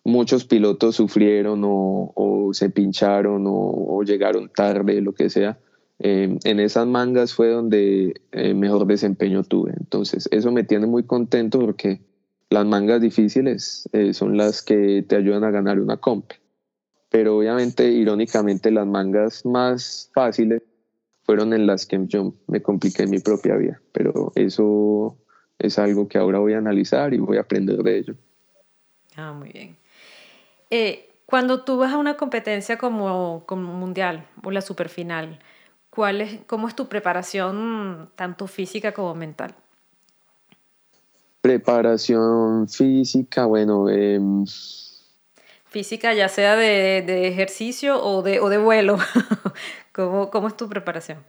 [0.03, 5.57] muchos pilotos sufrieron o, se pincharon o, llegaron tarde, lo que sea,
[5.99, 9.71] em, en esas mangas fue donde eh, mejor desempeño tuve.
[9.79, 12.01] Entonces, eso me tiene muy contento porque
[12.49, 16.25] las mangas difíciles eh, son las que te ayudan a ganar una comp
[17.09, 20.61] pero obviamente, irónicamente, las mangas más fáciles
[21.23, 25.17] fueron en las que yo me compliqué mi propia vida, pero eso
[25.59, 28.15] es algo que ahora voy a analizar y voy a aprender de ello.
[29.15, 29.77] Ah, muy bien.
[30.69, 35.39] Eh, cuando tú vas a una competencia como, como mundial o la superfinal,
[35.89, 39.53] ¿cuál es, ¿cómo es tu preparación tanto física como mental?
[41.41, 44.19] Preparación física, bueno, eh,
[45.69, 48.97] física, ya sea de, de ejercicio o de, o de vuelo.
[49.93, 51.19] ¿Cómo, ¿Cómo, es tu preparación?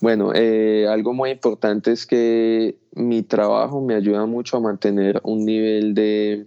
[0.00, 5.44] Bueno, eh, algo muy importante es que mi trabajo me ayuda mucho a mantener un
[5.44, 6.46] nivel de,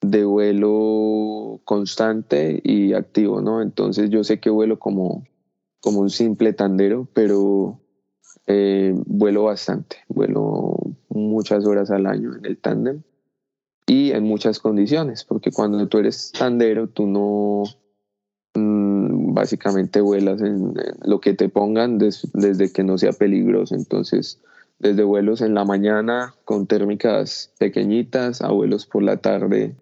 [0.00, 3.62] de vuelo constante y activo, ¿no?
[3.62, 5.24] Entonces yo sé que vuelo como,
[5.80, 7.80] como un simple tandero, pero
[8.46, 10.76] eh, vuelo bastante, vuelo
[11.08, 13.02] muchas horas al año en el tándem
[13.86, 17.64] y en muchas condiciones, porque cuando tú eres tandero, tú no
[18.54, 23.74] mm, básicamente vuelas en, lo que te pongan desde que no sea peligroso.
[23.74, 24.40] Entonces,
[24.78, 29.76] desde vuelos en la mañana con térmicas pequeñitas a vuelos por la tarde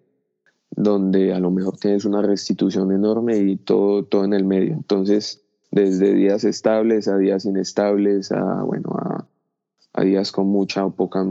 [0.75, 4.73] donde a lo mejor tienes una restitución enorme y todo, todo en el medio.
[4.73, 9.27] Entonces, desde días estables a días inestables, a, bueno, a,
[10.01, 11.25] días con mucha o poca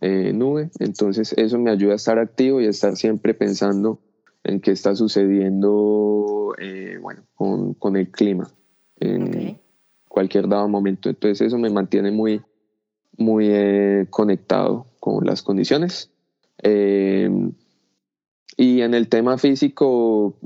[0.00, 0.70] eh, nube.
[0.78, 4.00] Entonces eso me ayuda a estar activo y a estar siempre pensando
[4.44, 8.48] en qué está sucediendo eh, bueno, con, con, el clima
[9.00, 9.58] en
[10.06, 11.08] cualquier dado momento.
[11.08, 12.42] Entonces eso me mantiene muy,
[13.16, 16.10] muy eh, conectado con las condiciones.
[16.62, 17.62] y
[18.82, 20.36] en el tema físico,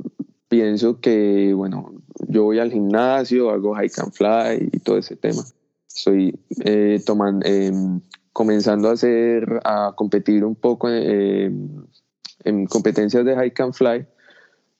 [0.48, 1.92] pienso que, bueno,
[2.28, 5.42] yo voy al gimnasio, hago hike and fly y todo ese tema.
[5.88, 8.01] Estoy eh, tomando, em,
[8.33, 11.85] comenzando a hacer, a competir un poco em,
[12.44, 14.07] en competencias de hike and fly.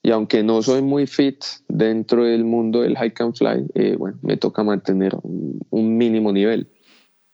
[0.01, 4.17] Y aunque no soy muy fit dentro del mundo del hike and fly, eh, bueno,
[4.21, 6.69] me toca mantener un, mínimo nivel.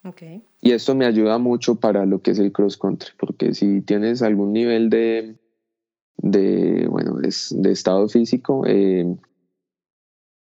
[0.03, 0.41] Okay.
[0.61, 4.23] Y esto me ayuda mucho para lo que es el cross country, porque si tienes
[4.23, 5.35] algún nivel de,
[6.17, 9.15] de, bueno, de, estado físico, eh,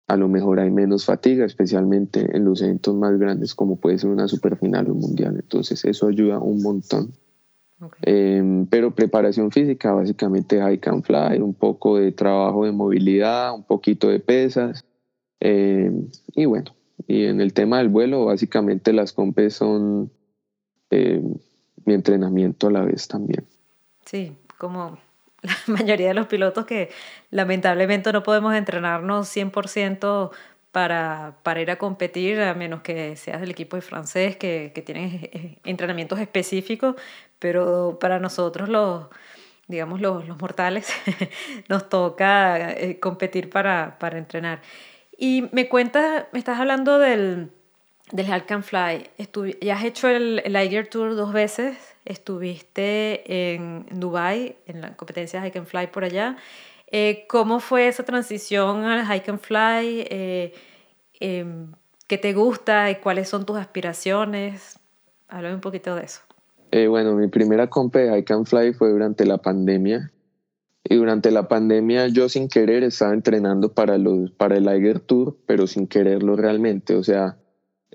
[0.08, 4.10] a lo mejor hay menos fatiga, especialmente en los eventos más grandes como puede ser
[4.10, 5.36] una superfinal o un mundial.
[5.36, 7.12] Entonces eso ayuda un montón.
[8.02, 13.64] Em, pero preparación física, básicamente hike and fly, un poco de trabajo de movilidad, un
[13.64, 14.84] poquito de pesas.
[15.40, 16.72] Em, y bueno,
[17.08, 20.12] y en el tema del vuelo, básicamente las compes son
[20.90, 21.34] em,
[21.84, 23.44] mi entrenamiento a la vez también.
[24.04, 24.98] Sí, como
[25.66, 26.90] la mayoría de los pilotos que
[27.30, 30.30] lamentablemente no podemos entrenarnos 100%
[30.70, 35.58] para, para ir a competir, a menos que seas del equipo francés, que, que tienen
[35.64, 36.96] entrenamientos específicos,
[37.38, 39.08] pero para nosotros los,
[39.68, 40.88] digamos, los, los mortales,
[41.68, 44.62] nos toca eh, competir para, para entrenar.
[45.18, 47.52] Y me cuentas, me estás hablando del,
[48.12, 49.10] del Halk Fly.
[49.60, 55.40] ya has hecho el, el Iger Tour dos veces estuviste en Dubai en la competencia
[55.40, 56.36] de Hike and Fly por allá.
[56.90, 60.06] Eh, ¿Cómo fue esa transición al Hike and Fly?
[60.10, 60.52] Eh,
[61.20, 61.72] em,
[62.06, 64.78] ¿Qué te gusta y cuáles son tus aspiraciones?
[65.28, 66.20] Háblame un poquito de eso.
[66.70, 70.10] Eh, bueno, mi primera compa de Hike and Fly fue durante la pandemia.
[70.84, 75.36] Y durante la pandemia yo sin querer estaba entrenando para, los, para el Iger Tour,
[75.46, 76.96] pero sin quererlo realmente.
[76.96, 77.38] O sea,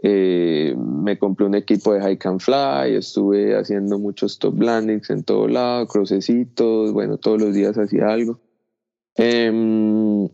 [0.04, 5.24] eh, me compré un equipo de hike and fly, estuve haciendo muchos top landings en
[5.24, 8.40] todo lado, crucecitos, bueno, todos los días hacía algo.
[9.16, 10.28] Em,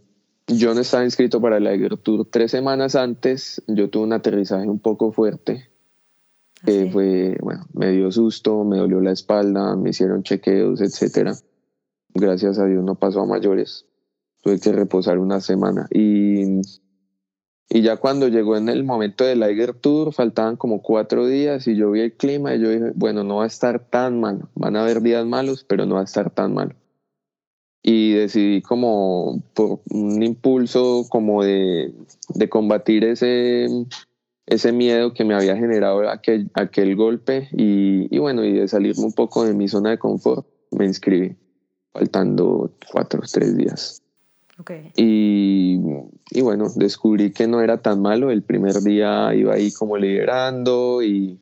[0.48, 4.68] yo no estaba inscrito para el Iger Tour tres semanas antes, yo tuve un aterrizaje
[4.68, 5.70] un poco fuerte.
[6.66, 11.36] que fue, bueno, me dio susto, me dolió la espalda, me hicieron chequeos, etcétera.
[12.14, 13.86] Gracias a Dios no pasó a mayores.
[14.42, 16.62] Tuve que reposar una semana y
[17.74, 21.76] y ya cuando llegó en el momento del Liger Tour, faltaban como cuatro días y
[21.76, 24.48] yo vi el clima y yo dije, bueno, no va a estar tan mal.
[24.54, 26.76] Van a haber días malos, pero no va a estar tan mal.
[27.82, 31.96] Y decidí como por un impulso como de,
[32.36, 33.66] de combatir ese,
[34.46, 39.04] ese miedo que me había generado aquel, aquel golpe y, y bueno, y de salirme
[39.04, 41.36] un poco de mi zona de confort, me inscribí,
[41.92, 44.03] faltando cuatro o tres días.
[44.96, 45.80] Y,
[46.32, 48.32] y, bueno, descubrí que no era tan malo.
[48.32, 51.40] El primer día iba ahí como liderando y,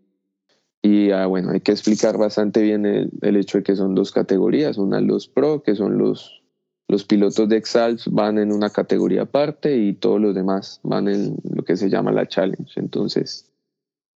[0.81, 4.11] y ah, bueno, hay que explicar bastante bien el, el, hecho de que son dos
[4.11, 4.77] categorías.
[4.77, 6.41] Una los pro, que son los,
[6.87, 11.35] los pilotos de Exalt, van en una categoría aparte y todos los demás van en
[11.43, 12.79] lo que se llama la challenge.
[12.79, 13.51] Entonces,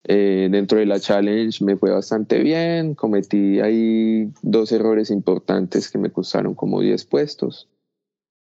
[0.04, 2.96] eh, dentro de la challenge me fue bastante bien.
[2.96, 7.70] Cometí ahí dos errores importantes que me costaron como 10 puestos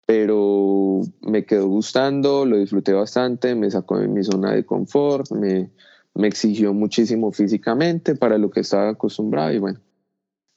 [0.08, 5.68] pero me quedó gustando, lo disfruté bastante, me sacó de mi zona de confort, me,
[6.14, 9.80] me exigió muchísimo físicamente para lo que estaba acostumbrado y bueno,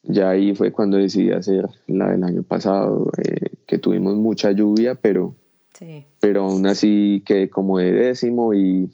[0.03, 4.95] ya ahí fue cuando decidí hacer la del año pasado, eh, que tuvimos mucha lluvia,
[4.95, 5.35] pero,
[5.77, 6.05] sí.
[6.21, 8.89] pero aún así quedé como de décimo y,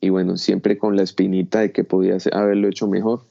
[0.00, 3.26] y bueno, siempre con la espinita de que podía haberlo hecho mejor.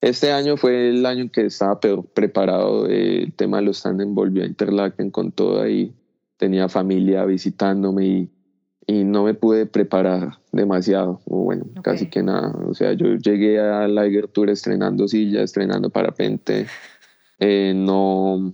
[0.00, 4.14] Este año fue el año en que estaba peor preparado, el tema de los tandem
[4.14, 5.92] volvió a Interlaken con todo ahí
[6.42, 8.30] tenía familia visitándome y,
[8.88, 12.52] y no me pude preparar demasiado, o bueno, casi que nada.
[12.66, 16.66] O sea, yo llegué a la Tour estrenando silla, estrenando parapente,
[17.38, 18.52] eh, no,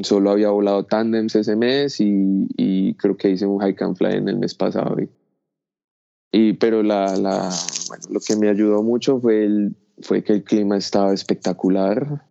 [0.00, 4.14] solo había volado tandems ese mes y, y, creo que hice un hike and fly
[4.14, 4.96] en el mes pasado.
[6.32, 7.50] Y, pero la, la,
[7.88, 12.24] bueno, lo que me ayudó mucho fue, el, fue que el clima estaba espectacular.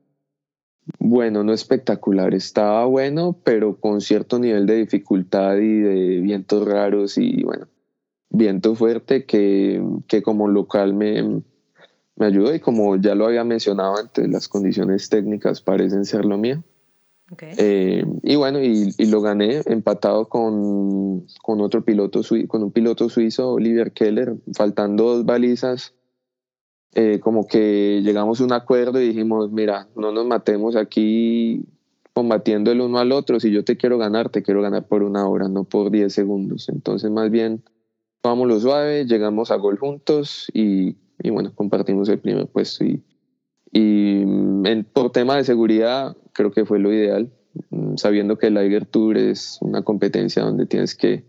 [0.98, 7.18] Bueno, no espectacular, estaba bueno, pero con cierto nivel de dificultad y de vientos raros
[7.18, 7.68] y bueno,
[8.30, 11.42] viento fuerte que, que como local me,
[12.16, 16.38] me ayudó y como ya lo había mencionado antes, las condiciones técnicas parecen ser lo
[16.38, 16.64] mío.
[17.42, 23.54] Eh, y bueno, y, lo gané empatado con, con otro piloto, con un piloto suizo,
[23.54, 25.94] Oliver Keller, faltando dos balizas.
[26.96, 31.64] Eh, como que llegamos a un acuerdo y dijimos, mira, no nos matemos aquí
[32.14, 33.40] combatiendo el uno al otro.
[33.40, 36.68] Si yo te quiero ganar, te quiero ganar por una hora, no por 10 segundos.
[36.70, 37.64] Entonces, más bien,
[38.24, 42.84] vamos lo suave, llegamos a gol juntos y, y bueno, compartimos el primer puesto.
[42.84, 43.04] Y,
[43.72, 47.32] y en, por tema de seguridad, creo que fue lo ideal,
[47.70, 51.24] mm, sabiendo que el Liger Tour es una competencia donde tienes que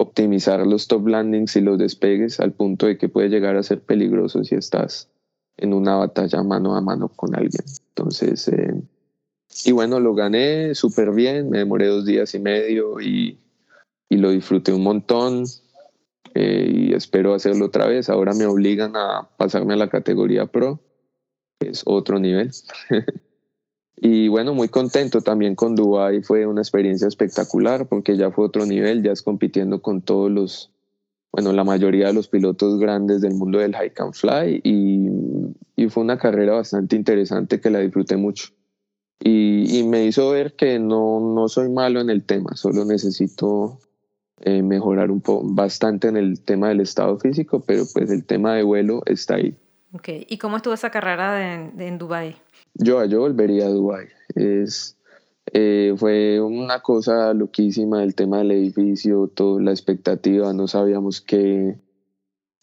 [0.00, 3.82] optimizar los top landings y los despegues al punto de que puede llegar a ser
[3.82, 5.10] peligroso si estás
[5.58, 7.64] en una batalla mano a mano con alguien.
[7.90, 8.80] Entonces, eh,
[9.66, 13.38] y bueno, lo gané súper bien, me demoré dos días y medio y,
[14.08, 15.44] y lo disfruté un montón
[16.34, 18.08] eh, y espero hacerlo otra vez.
[18.08, 20.80] Ahora me obligan a pasarme a la categoría pro,
[21.60, 22.50] que es otro nivel.
[24.02, 28.64] Y bueno, muy contento también con Dubai, fue una experiencia espectacular porque ya fue otro
[28.64, 30.70] nivel, ya es compitiendo con todos los,
[31.30, 35.10] bueno, la mayoría de los pilotos grandes del mundo del hike and fly y,
[35.76, 38.48] y fue una carrera bastante interesante que la disfruté mucho.
[39.22, 43.80] Y, y, me hizo ver que no, no soy malo en el tema, solo necesito
[44.40, 48.54] eh, mejorar un poco, bastante en el tema del estado físico, pero pues el tema
[48.54, 49.54] de vuelo está ahí.
[49.92, 52.36] Ok, ¿y cómo estuvo esa carrera de, de en Dubai?
[52.74, 54.06] Yo, yo volvería a Dubái.
[54.34, 54.96] Es,
[55.52, 61.78] eh, fue una cosa loquísima el tema del edificio, toda la expectativa, no sabíamos qué,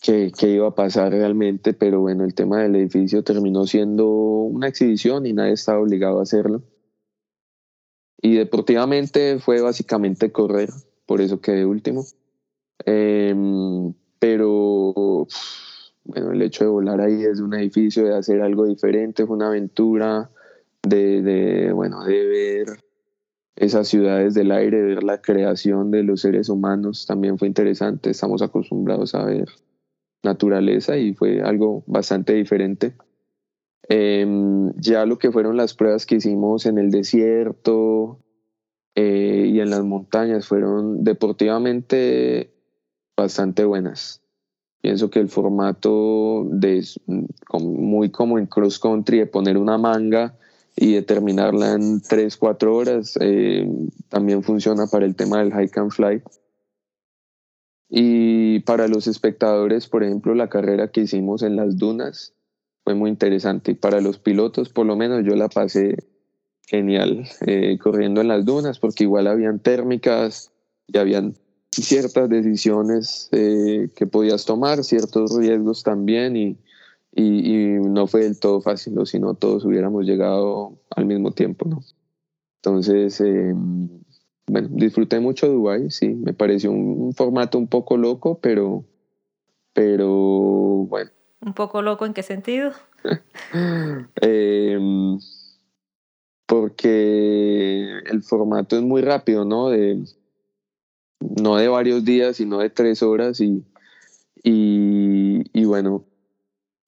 [0.01, 4.67] qué, qué, iba a pasar realmente, pero bueno, el tema del edificio terminó siendo una
[4.67, 6.63] exhibición y nadie estaba obligado a hacerlo.
[8.21, 10.69] Y deportivamente fue básicamente correr,
[11.05, 12.05] por eso quedé último.
[12.85, 15.27] Em, pero
[16.07, 19.47] bueno, el hecho de volar ahí desde un edificio, de hacer algo diferente, fue una
[19.47, 20.29] aventura,
[20.83, 22.67] de, de, bueno, de ver
[23.55, 28.41] esas ciudades del aire, ver la creación de los seres humanos, también fue interesante, estamos
[28.41, 29.47] acostumbrados a ver
[30.23, 32.95] naturaleza y fue algo bastante diferente.
[33.89, 38.19] Em, ya lo que fueron las pruebas que hicimos en el desierto
[38.95, 42.51] eh, y en las montañas fueron deportivamente
[43.15, 44.21] bastante buenas.
[44.81, 46.83] Pienso que el formato de
[47.59, 50.35] muy como en cross country de poner una manga
[50.75, 53.67] y determinarla en 3, 4 horas eh,
[54.09, 56.23] también funciona para el tema del hike and fly.
[57.89, 62.33] Y para los espectadores, por ejemplo, la carrera que hicimos en las dunas
[62.83, 63.71] fue muy interesante.
[63.71, 65.97] Y para los pilotos, por lo menos yo la pasé
[66.67, 70.51] genial eh, corriendo en las dunas porque igual habían térmicas
[70.85, 71.35] y habían
[71.83, 76.57] ciertas decisiones eh, que podías tomar, ciertos riesgos también y,
[77.13, 81.81] y, no fue del todo fácil, si no todos hubiéramos llegado al mismo tiempo, ¿no?
[82.61, 83.53] Entonces, eh,
[84.47, 88.83] bueno, disfruté mucho de Dubái, sí, me pareció un, formato un poco loco, pero,
[89.73, 91.11] pero bueno.
[91.41, 92.71] ¿Un poco loco en qué sentido?
[94.21, 95.17] Em,
[96.45, 99.69] porque el formato es muy rápido, ¿no?
[99.69, 100.03] De,
[101.19, 103.63] no de varios días, sino de tres horas y,
[104.43, 106.05] y, bueno,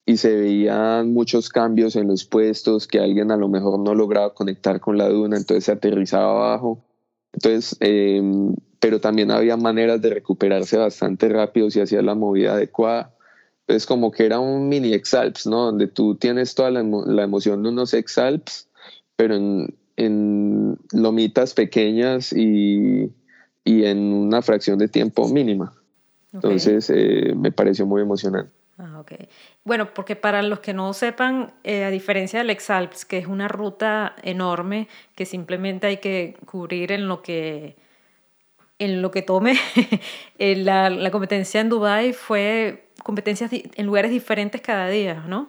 [0.06, 4.34] y se veían muchos cambios en los puestos, que alguien a lo mejor no lograba
[4.34, 6.84] conectar con la duna, entonces se aterrizaba abajo.
[7.32, 13.14] Entonces, em, pero también había maneras de recuperarse bastante rápido si hacía la movida adecuada.
[13.60, 15.66] Entonces, como que era un mini Exalps, ¿no?
[15.66, 18.68] Donde tú tienes toda la, la emoción de unos Exalps,
[19.16, 23.12] pero en, en lomitas pequeñas y,
[23.64, 25.72] y en una fracción de tiempo mínima.
[26.32, 28.52] Entonces eh, me pareció muy emocionante.
[28.78, 29.28] Ah, okay.
[29.64, 33.46] Bueno, porque para los que no sepan, eh, a diferencia del Exalps, que es una
[33.46, 37.76] ruta enorme que simplemente hay que cubrir en lo que,
[38.78, 39.54] en lo que tome,
[40.38, 45.48] eh, la, la, competencia en Dubai fue competencias en lugares diferentes cada día, ¿no?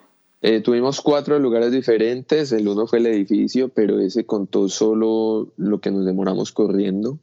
[0.63, 5.91] tuvimos cuatro lugares diferentes, el uno fue el edificio, pero ese contó solo lo que
[5.91, 7.19] nos demoramos corriendo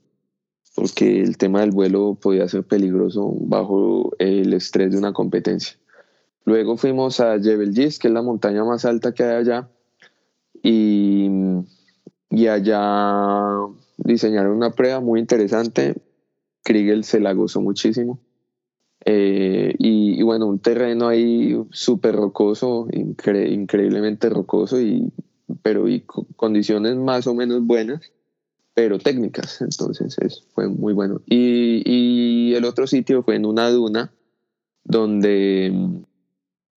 [0.78, 5.76] porque el tema del vuelo podía ser peligroso bajo el estrés de una competencia.
[6.44, 9.68] Luego fuimos a Jebel Gis, que es la montaña más alta que hay allá,
[10.62, 11.28] y,
[12.30, 13.42] y allá
[13.96, 15.96] diseñaron una prueba muy interesante.
[16.62, 18.20] Kriegel se la gozó muchísimo.
[19.04, 25.12] Eh, y, bueno, un terreno ahí súper rocoso, increíblemente rocoso, y,
[25.62, 26.04] pero y
[26.36, 28.12] condiciones más o menos buenas
[28.78, 31.20] pero técnicas, entonces es, fue muy bueno.
[31.26, 34.12] Y, y, el otro sitio fue en una duna
[34.84, 35.72] donde,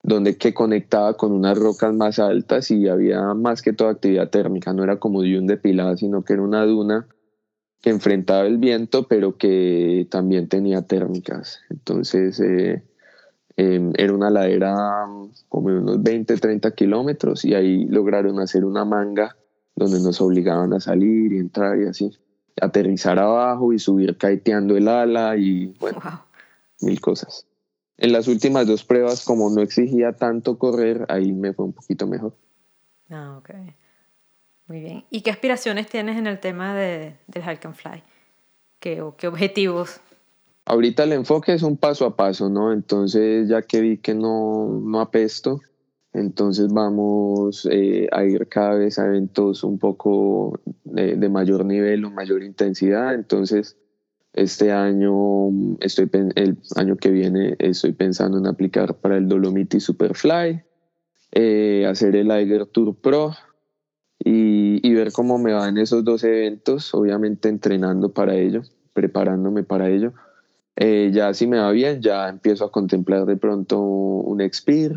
[0.01, 4.73] donde que conectaba con unas rocas más altas y había más que toda actividad térmica,
[4.73, 7.07] no era como de un depilado, sino que era una duna
[7.81, 11.59] que enfrentaba el viento, pero que también tenía térmicas.
[11.69, 12.83] Entonces eh,
[13.57, 15.05] em, era una ladera
[15.49, 19.35] como de unos 20, 30 kilómetros y ahí lograron hacer una manga
[19.75, 22.11] donde nos obligaban a salir y entrar y así,
[22.61, 25.99] aterrizar abajo y subir caeteando el ala y bueno,
[26.81, 27.45] mil cosas.
[27.97, 32.07] En las últimas dos pruebas, como no exigía tanto correr, ahí me fue un poquito
[32.07, 32.35] mejor.
[33.09, 33.49] Ah, ok.
[34.67, 35.05] Muy bien.
[35.11, 38.03] ¿Y qué aspiraciones tienes en el tema de, del Hike and Fly?
[38.79, 39.99] ¿Qué, ¿Qué objetivos?
[40.65, 42.71] Ahorita el enfoque es un paso a paso, ¿no?
[42.71, 45.59] Entonces, ya que vi que no, no apesto,
[46.13, 52.03] entonces vamos eh, a ir cada vez a eventos un poco de, de, mayor nivel
[52.03, 53.13] o mayor intensidad.
[53.13, 53.77] Entonces,
[54.33, 55.49] este año,
[55.79, 60.61] estoy, el año que viene, estoy pensando en aplicar para el Dolomiti Superfly,
[61.33, 63.31] eh, hacer el Eiger Tour Pro,
[64.23, 68.61] y, ver cómo me va en esos dos eventos, obviamente entrenando para ello,
[68.93, 70.13] preparándome para ello.
[70.75, 74.95] Eh, ya si me va bien, ya empiezo a contemplar de pronto un expir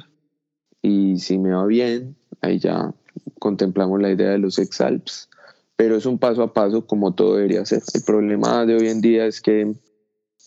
[0.85, 2.93] y si me va bien, ahí ya
[3.39, 5.31] contemplamos la idea de los Exalps,
[5.77, 7.83] pero es un paso a paso como todo debería ser.
[7.95, 9.75] El problema de hoy en día es que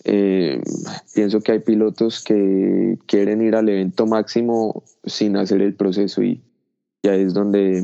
[0.03, 0.61] eh,
[1.15, 6.39] pienso que hay pilotos que quieren ir al evento máximo sin hacer el proceso y,
[7.01, 7.83] ya es donde,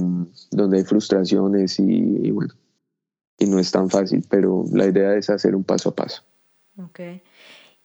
[0.52, 2.54] donde hay frustraciones y, bueno,
[3.40, 6.22] y no es tan fácil, pero la idea es hacer un paso a paso.
[6.78, 7.00] Ok.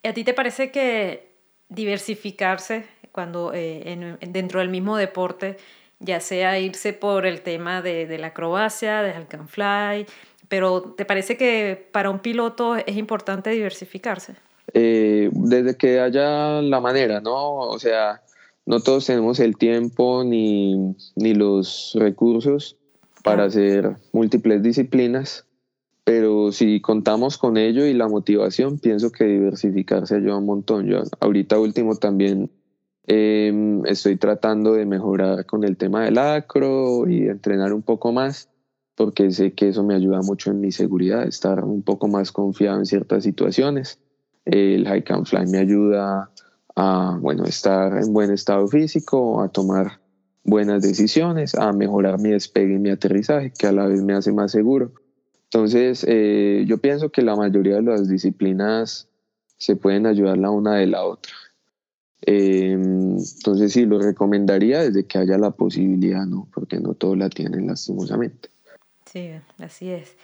[0.02, 1.27] ¿Y a ti te parece que
[1.68, 5.56] diversificarse cuando eh, dentro del mismo deporte,
[5.98, 10.06] ya sea irse por el tema de, de la acrobacia, de can fly,
[10.48, 14.34] pero ¿te parece que para un piloto es importante diversificarse?
[14.74, 17.56] Eh, desde que haya la manera, ¿no?
[17.56, 18.22] O sea,
[18.66, 22.76] no todos tenemos el tiempo ni, los recursos
[23.24, 25.44] para hacer múltiples disciplinas,
[26.08, 30.86] pero si contamos con ello y la motivación, pienso que diversificarse ayuda un montón.
[30.86, 32.50] Yo ahorita último también
[33.06, 38.48] em, estoy tratando de mejorar con el tema del acro y entrenar un poco más,
[38.94, 42.78] porque sé que eso me ayuda mucho en mi seguridad, estar un poco más confiado
[42.78, 44.00] en ciertas situaciones.
[44.46, 46.30] El high and fly me ayuda
[46.74, 50.00] a bueno, estar en buen estado físico, a tomar
[50.42, 54.32] buenas decisiones, a mejorar mi despegue y mi aterrizaje, que a la vez me hace
[54.32, 54.90] más seguro.
[55.50, 59.08] Entonces, eh, yo pienso que la mayoría de las disciplinas
[59.56, 61.32] se pueden ayudar la una de la otra.
[62.22, 66.48] Em, entonces, sí, lo recomendaría desde que haya la posibilidad, ¿no?
[66.52, 68.50] Porque no todos la tienen lastimosamente.
[69.06, 70.16] Sí, así es.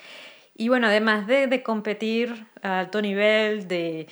[0.56, 4.06] Y bueno, además de, de competir a alto nivel, de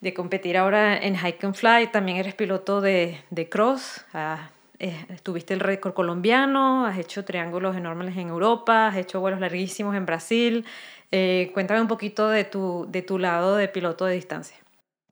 [0.00, 1.88] de competir ahora en Hike and Fly.
[1.92, 4.04] También eres piloto de, de cross.
[4.12, 9.40] Ah, eh, tuviste el récord colombiano, has hecho triángulos enormes en Europa, has hecho vuelos
[9.40, 10.64] larguísimos en Brasil.
[11.12, 14.56] Eh, cuéntame un poquito de tu, de tu lado de piloto de distancia.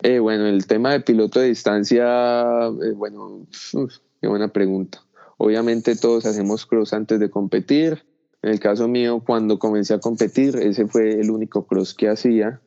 [0.02, 3.46] Eh, bueno, el tema de piloto de distancia, bueno,
[4.20, 5.02] qué buena pregunta.
[5.38, 8.04] Obviamente todos hacemos cross antes de competir.
[8.42, 12.60] En el caso mío, cuando comencé a competir, ese fue el único cross que hacía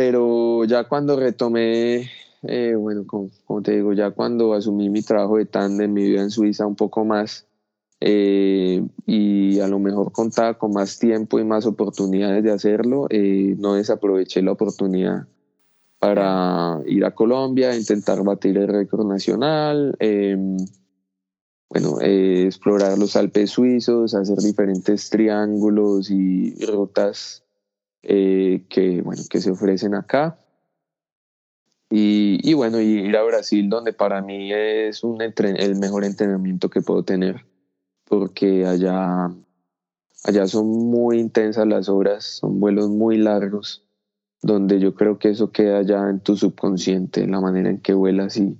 [0.00, 2.10] pero ya cuando retomé,
[2.42, 6.30] eh, bueno, como, te digo, ya cuando asumí mi trabajo de tándem, mi vida en
[6.30, 7.46] Suiza un poco más,
[8.00, 13.56] eh, y a lo mejor contaba con más tiempo y más oportunidades de hacerlo, eh,
[13.58, 15.26] no desaproveché la oportunidad
[15.98, 20.56] para ir a Colombia, intentar batir el récord nacional, em,
[21.68, 27.44] bueno, explorar los Alpes suizos, hacer diferentes triángulos y rutas
[28.02, 30.38] eh, que, bueno, que se ofrecen acá.
[31.90, 36.82] Y, y, bueno, ir a Brasil, donde para mí es un el mejor entrenamiento que
[36.82, 37.44] puedo tener,
[38.04, 39.28] porque allá,
[40.22, 43.84] allá son muy intensas las horas, son vuelos muy largos,
[44.40, 48.36] donde yo creo que eso queda ya en tu subconsciente, la manera en que vuelas
[48.36, 48.56] y,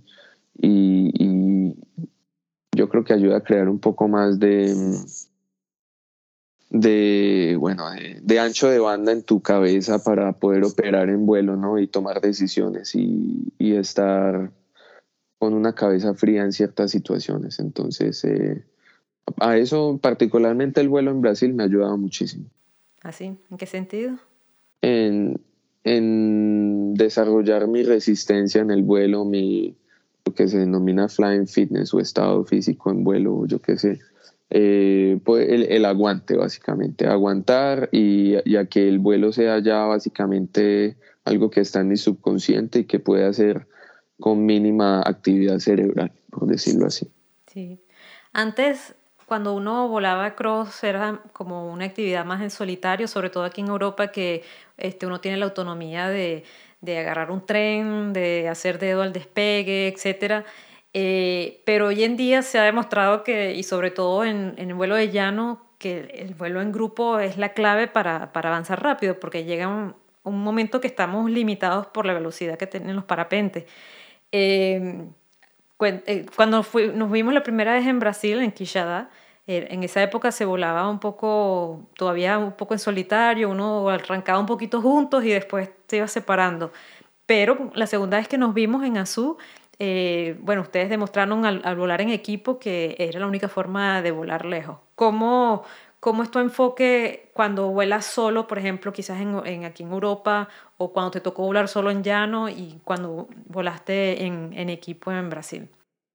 [0.58, 1.76] y, y
[2.76, 4.74] yo creo que ayuda a crear un poco más de,
[6.70, 7.84] de, bueno,
[8.22, 11.78] de, ancho de banda en tu cabeza para poder operar en vuelo, ¿no?
[11.78, 14.52] Y tomar decisiones y, y estar
[15.38, 17.58] con una cabeza fría en ciertas situaciones.
[17.58, 18.64] Entonces, eh,
[19.40, 22.44] a eso particularmente el vuelo en Brasil me ha ayudado muchísimo.
[23.02, 23.36] ¿Así?
[23.50, 24.18] ¿En qué sentido?
[24.82, 25.40] En,
[25.82, 29.74] en desarrollar mi resistencia en el vuelo, mi,
[30.24, 33.98] lo que se denomina flying fitness o estado físico en vuelo, yo qué sé
[34.50, 41.50] eh, pues el, aguante básicamente, aguantar y, a que el vuelo sea ya básicamente algo
[41.50, 43.68] que está en mi subconsciente y que puede hacer
[44.18, 47.08] con mínima actividad cerebral, por decirlo así.
[47.46, 47.80] Sí.
[48.32, 48.94] Antes,
[49.26, 53.68] cuando uno volaba cross, era como una actividad más en solitario, sobre todo aquí en
[53.68, 54.42] Europa, que
[54.76, 56.42] este, uno tiene la autonomía de,
[56.80, 60.44] de agarrar un tren, de hacer dedo al despegue, etc.
[60.92, 64.74] Eh, pero hoy en día se ha demostrado que, y sobre todo en, en el
[64.74, 69.18] vuelo de llano, que el vuelo en grupo es la clave para, para avanzar rápido,
[69.20, 73.64] porque llega un, un, momento que estamos limitados por la velocidad que tienen los parapentes.
[74.32, 75.06] Eh,
[75.82, 76.64] eh, cuando
[76.94, 79.10] nos vimos la primera vez en Brasil, en Quixadá,
[79.46, 84.38] eh, en esa época se volaba un poco, todavía un poco en solitario, uno arrancaba
[84.38, 86.72] un poquito juntos y después se iba separando.
[87.26, 89.36] Pero la segunda vez que nos vimos en Azul,
[89.82, 94.44] eh, bueno, ustedes demostraron al, volar en equipo que era la única forma de volar
[94.44, 94.76] lejos.
[94.94, 95.62] ¿Cómo,
[96.00, 100.50] cómo es tu enfoque cuando vuelas solo, por ejemplo, quizás en, en, aquí en Europa,
[100.76, 105.30] o cuando te tocó volar solo en llano y cuando volaste en, en equipo en
[105.30, 105.66] Brasil?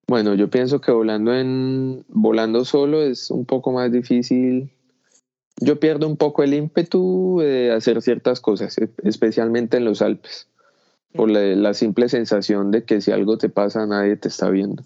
[0.07, 4.71] Bueno, yo pienso que volando en volando solo es un poco más difícil.
[5.59, 10.49] Yo pierdo un poco el ímpetu de hacer ciertas cosas, especialmente en los Alpes
[11.15, 14.83] por la, simple sensación de que si algo te pasa nadie te está viendo.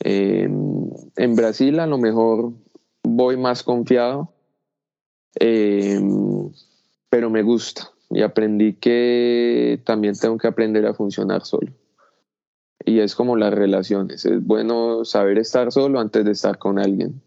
[0.00, 2.52] Em, en Brasil a lo mejor
[3.02, 4.32] voy más confiado,
[5.36, 6.50] em,
[7.08, 11.72] pero me gusta y aprendí que también tengo que aprender a funcionar solo.
[12.84, 17.22] Y es como las relaciones, es bueno saber estar solo antes de estar con alguien.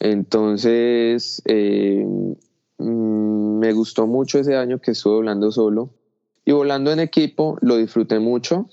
[0.00, 2.34] Entonces, em,
[2.78, 5.90] mm, me gustó mucho ese año que estuve hablando solo
[6.44, 8.68] y volando en equipo lo disfruté mucho,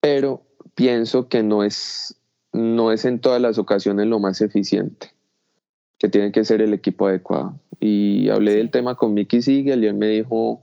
[0.00, 0.42] pero
[0.74, 2.20] pienso que no es,
[2.52, 5.12] no es en todas las ocasiones lo más eficiente,
[5.98, 7.58] que tiene que ser el equipo adecuado.
[7.80, 10.62] Y hablé del tema con Mickey Siegel y él me dijo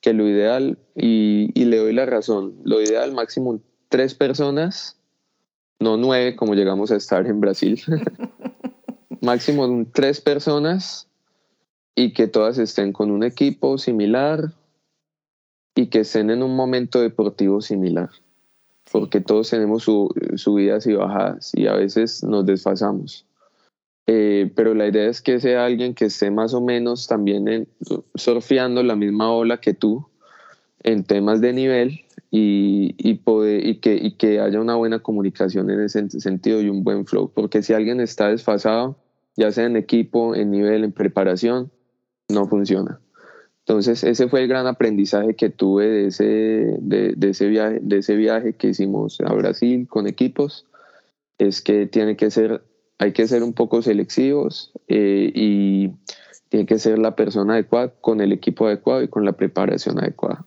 [0.00, 4.98] que lo ideal, y, y le doy la razón, lo ideal máximo tres personas,
[5.80, 7.80] no nueve como llegamos a estar en Brasil,
[9.22, 11.08] máximo tres personas
[11.94, 14.52] y que todas estén con un equipo similar,
[15.76, 18.08] y que estén en un momento deportivo similar,
[18.90, 23.26] porque todos tenemos subidas y bajadas y a veces nos desfasamos.
[24.08, 27.68] Eh, pero la idea es que sea alguien que esté más o menos también
[28.14, 30.06] surfeando la misma ola que tú
[30.82, 32.00] en temas de nivel
[32.30, 36.84] y, y, y, que, y que haya una buena comunicación en ese sentido y un
[36.84, 38.96] buen flow, porque si alguien está desfasado,
[39.36, 41.70] ya sea en equipo, en nivel, en preparación,
[42.28, 43.00] no funciona.
[43.68, 46.24] Entonces, ese fue el gran aprendizaje que tuve de ese,
[46.78, 50.66] de, ese, viaje, de ese viaje que hicimos a Brasil con equipos,
[51.38, 52.62] es que tiene que ser,
[52.98, 55.90] hay que ser un poco selectivos eh, y
[56.48, 60.46] tiene que ser la persona adecuada con el equipo adecuado y con la preparación adecuada.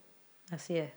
[0.50, 0.94] Así es.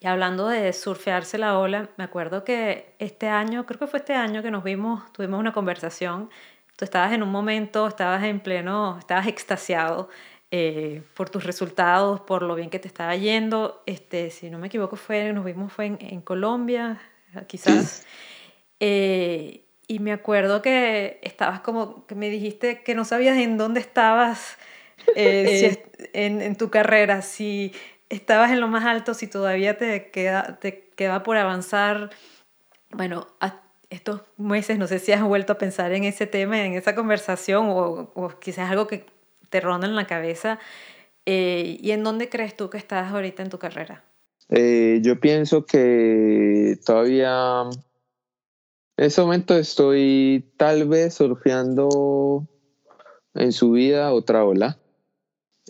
[0.00, 4.12] Y hablando de surfearse la ola, me acuerdo que este año, creo que fue este
[4.12, 6.28] año que nos vimos, tuvimos una conversación,
[6.76, 10.10] tú estabas en un momento, estabas en pleno, estabas extasiado
[10.50, 13.82] eh, por tus resultados, por lo bien que te estaba yendo.
[13.84, 17.00] Este, si no me equivoco, fue, nos vimos fue en, Colombia,
[17.46, 18.06] quizás.
[18.80, 23.80] Eh, y me acuerdo que estabas como, que me dijiste que no sabías en dónde
[23.80, 24.56] estabas
[25.16, 25.82] eh,
[26.14, 27.74] en, en, tu carrera, si
[28.08, 32.08] estabas en lo más alto, si todavía te queda, te queda por avanzar.
[32.90, 33.26] Bueno,
[33.90, 37.68] estos meses no sé si has vuelto a pensar en ese tema, en esa conversación,
[37.68, 39.17] o, o quizás algo que
[39.50, 40.58] te ronda en la cabeza.
[41.26, 44.04] Eh, ¿Y en dónde crees tú que estás ahorita en tu carrera?
[44.48, 47.64] Eh, yo pienso que todavía
[48.96, 52.46] en ese momento estoy tal vez surfeando
[53.34, 54.78] en su vida otra ola,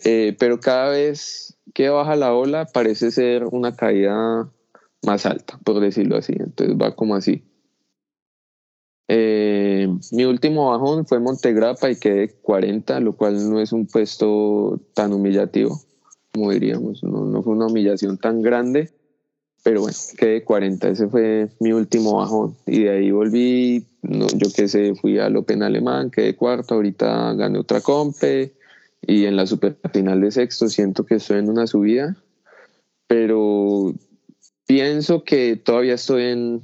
[0.03, 4.49] eh, pero cada vez que baja la ola parece ser una caída
[5.03, 6.33] más alta, por decirlo así.
[6.39, 7.43] Entonces va como así.
[9.11, 14.79] Eh, mi último bajón fue Montegrappa y quedé 40, lo cual no es un puesto
[14.93, 15.81] tan humillativo,
[16.31, 17.03] como diríamos.
[17.03, 18.91] No, fue una humillación tan grande,
[19.63, 20.89] pero bueno, quedé 40.
[20.89, 22.55] Ese fue mi último bajón.
[22.67, 27.33] Y de ahí volví, no, yo qué sé, fui al Open Alemán, quedé cuarto, ahorita
[27.33, 28.53] gané otra compe.
[29.01, 32.15] Y en la super final de sexto siento que estoy en una subida,
[33.07, 33.91] pero
[34.67, 36.61] pienso que todavía estoy en,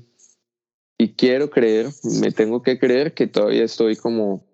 [0.98, 1.90] y quiero creer,
[2.22, 4.46] me tengo que creer que todavía estoy como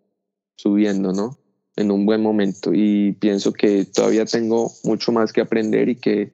[0.56, 1.38] subiendo, ¿no?
[1.76, 6.34] En un buen momento y pienso que todavía tengo mucho más que aprender y que,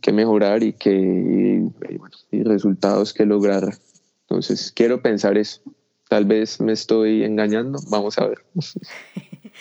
[0.00, 1.68] que mejorar y que
[2.30, 3.74] y, resultados que lograr.
[4.22, 5.60] Entonces, quiero pensar eso.
[6.08, 8.38] Tal vez me estoy engañando, vamos a ver.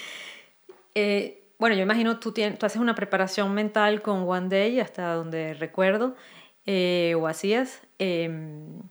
[0.99, 5.14] Eh, bueno, yo imagino tú, tienes, tú haces una preparación mental con One Day, hasta
[5.14, 6.16] donde recuerdo.
[6.66, 7.82] eh, o hacías.
[7.99, 8.82] Em,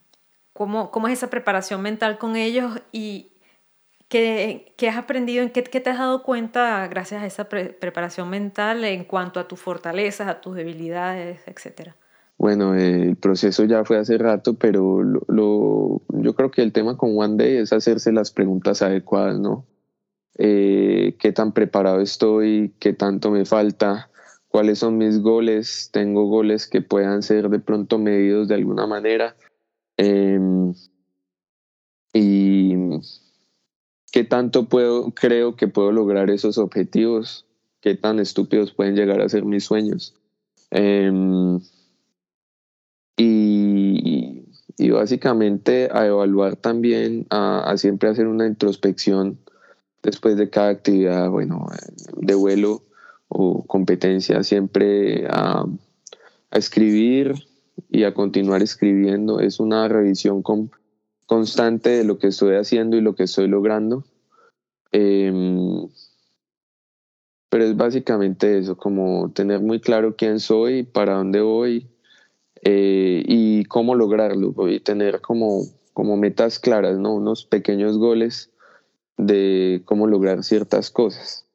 [0.56, 3.32] ¿cómo, ¿Cómo es esa preparación mental con ellos y
[4.08, 8.30] qué, qué has aprendido, en qué, qué, te has dado cuenta gracias a esa preparación
[8.30, 11.96] mental en cuanto a tus fortalezas, a tus debilidades, etcétera?
[12.38, 17.18] Bueno, el proceso ya fue hace rato, pero lo, yo creo que el tema con
[17.18, 19.64] One Day es hacerse las preguntas adecuadas, ¿no?
[20.38, 22.74] Eh, ¿Qué tan preparado estoy?
[22.78, 24.10] ¿Qué tanto me falta?
[24.48, 25.88] ¿Cuáles son mis goles?
[25.92, 29.34] ¿Tengo goles que puedan ser de pronto medidos de alguna manera?
[29.96, 30.74] Em,
[32.18, 32.74] ¿Y
[34.10, 37.44] qué tanto puedo, creo que puedo lograr esos objetivos?
[37.80, 40.14] ¿Qué tan estúpidos pueden llegar a ser mis sueños?
[40.70, 41.60] Em,
[43.18, 44.44] y,
[44.78, 49.38] y, básicamente a evaluar también, a, siempre hacer una introspección
[50.02, 51.66] después de cada actividad, bueno,
[52.16, 52.82] de vuelo
[53.28, 55.66] o competencia, siempre a
[56.50, 57.45] escribir
[57.88, 59.40] y a continuar escribiendo.
[59.40, 60.70] Es una revisión con,
[61.26, 64.04] constante de lo que estoy haciendo y lo que estoy logrando.
[64.92, 65.88] Em,
[67.50, 71.88] pero es básicamente eso, como tener muy claro quién soy, para dónde voy,
[72.62, 75.62] eh, y cómo lograrlo, y tener como,
[75.92, 77.14] como metas claras, ¿no?
[77.14, 78.50] unos pequeños goles
[79.16, 81.46] de cómo lograr ciertas cosas.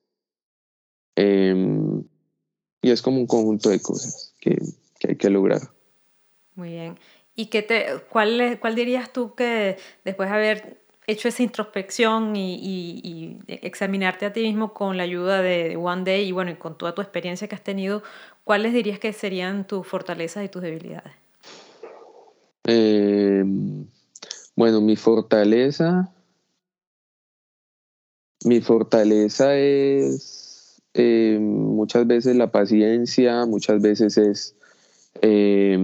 [1.15, 2.03] Em,
[2.82, 4.57] y es como un conjunto de cosas que,
[4.99, 5.61] que, hay que lograr.
[6.56, 6.99] Muy bien.
[7.36, 12.56] ¿Y qué te, cuál, cuál dirías tú que después de haber hecho esa introspección y,
[12.56, 16.78] y, examinarte a ti mismo con la ayuda de One Day y bueno, y con
[16.78, 18.04] toda tu experiencia que has tenido,
[18.43, 21.14] ¿cuáles dirías que serían tus fortalezas y tus debilidades?
[22.66, 23.43] Eh,
[24.56, 26.14] bueno, mi fortaleza,
[28.45, 34.56] mi fortaleza es eh, muchas veces la paciencia, muchas veces es
[35.22, 35.78] eh,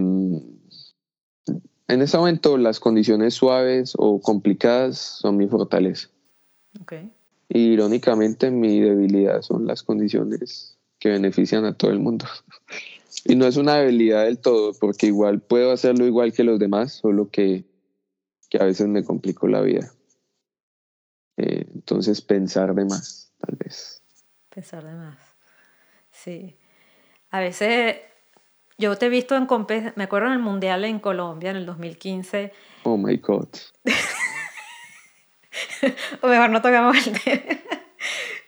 [1.87, 6.09] en este momento las condiciones suaves o complicadas son mi fortaleza.
[6.81, 7.11] Okay.
[7.49, 12.25] irónicamente mi debilidad son las condiciones que benefician a todo el mundo.
[13.25, 16.93] Y no es una debilidad del todo, porque igual puedo hacerlo igual que los demás,
[16.93, 17.65] solo que,
[18.49, 19.91] que a veces me complico la vida.
[21.37, 24.03] Eh, entonces pensar de más, tal vez.
[24.49, 25.17] Pensar de más.
[26.11, 26.55] Sí.
[27.31, 27.97] A veces
[28.77, 29.47] yo te he visto en
[29.95, 32.53] me acuerdo en el Mundial en Colombia en el 2015.
[32.83, 33.49] Oh my God.
[36.21, 37.59] o mejor no tocamos el tema.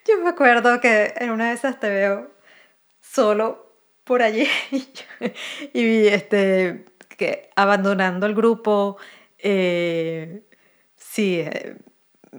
[0.08, 2.32] Yo me acuerdo que en una de esas te veo
[3.02, 3.74] solo
[4.04, 4.48] por allí
[5.74, 6.86] y este,
[7.18, 8.98] que abandonando el grupo,
[9.38, 10.44] eh,
[10.96, 11.78] sí, eh,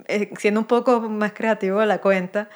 [0.07, 2.49] eh, siendo un poco más creativo de la cuenta.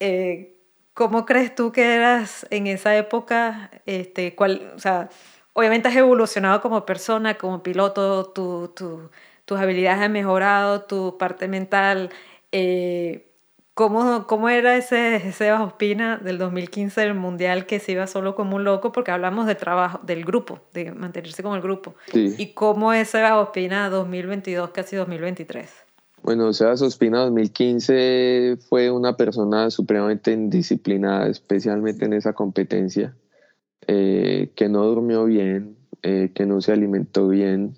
[0.00, 0.55] Eh,
[0.96, 3.70] ¿Cómo crees tú que eras en esa época?
[3.84, 5.10] Este, cuál, o sea,
[5.52, 9.10] obviamente has evolucionado como persona, como piloto, tu, tu,
[9.44, 12.08] tus habilidades han mejorado, tu parte mental.
[12.50, 13.30] Eh,
[13.74, 18.56] ¿cómo, ¿Cómo era ese Sebas Ospina del 2015 del Mundial que se iba solo como
[18.56, 18.90] un loco?
[18.90, 21.94] Porque hablamos de trabajo, del grupo, de mantenerse con el grupo.
[22.14, 25.85] ¿Y cómo es Sebas Ospina 2022, casi 2023?
[26.26, 33.14] Bueno, Sebas Ospina 2015 fue una persona supremamente indisciplinada, especialmente en esa competencia,
[33.86, 37.76] eh, que no durmió bien, eh, que no se alimentó bien,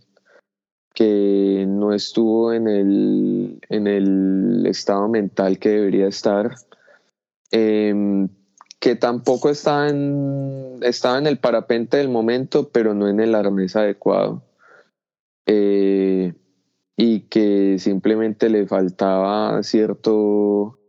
[0.94, 6.54] que no estuvo en el, en el estado mental que debería estar,
[7.50, 8.30] em,
[8.80, 13.76] que tampoco estaba en, estaba en el parapente del momento, pero no en el arnés
[13.76, 14.42] adecuado.
[15.44, 16.32] Eh,
[17.00, 20.80] y que simplemente le faltaba cierto,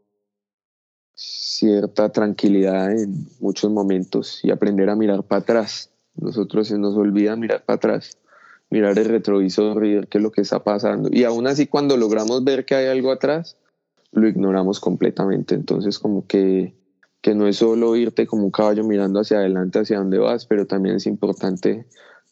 [1.14, 5.92] cierta tranquilidad en muchos momentos y aprender a mirar para atrás.
[6.16, 8.18] Nosotros se nos olvida mirar para atrás,
[8.72, 11.10] mirar el retrovisor y ver qué es lo que está pasando.
[11.12, 13.56] Y aún así cuando logramos ver que hay algo atrás,
[14.12, 15.54] lo ignoramos completamente.
[15.54, 16.74] Entonces como que,
[17.22, 20.66] que no es solo irte como un caballo mirando hacia adelante, hacia dónde vas, pero
[20.66, 21.86] también es importante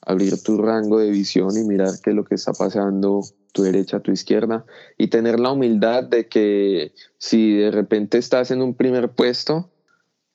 [0.07, 3.99] abrir tu rango de visión y mirar qué es lo que está pasando tu derecha,
[3.99, 4.65] tu izquierda,
[4.97, 9.69] y tener la humildad de que si de repente estás en un primer puesto,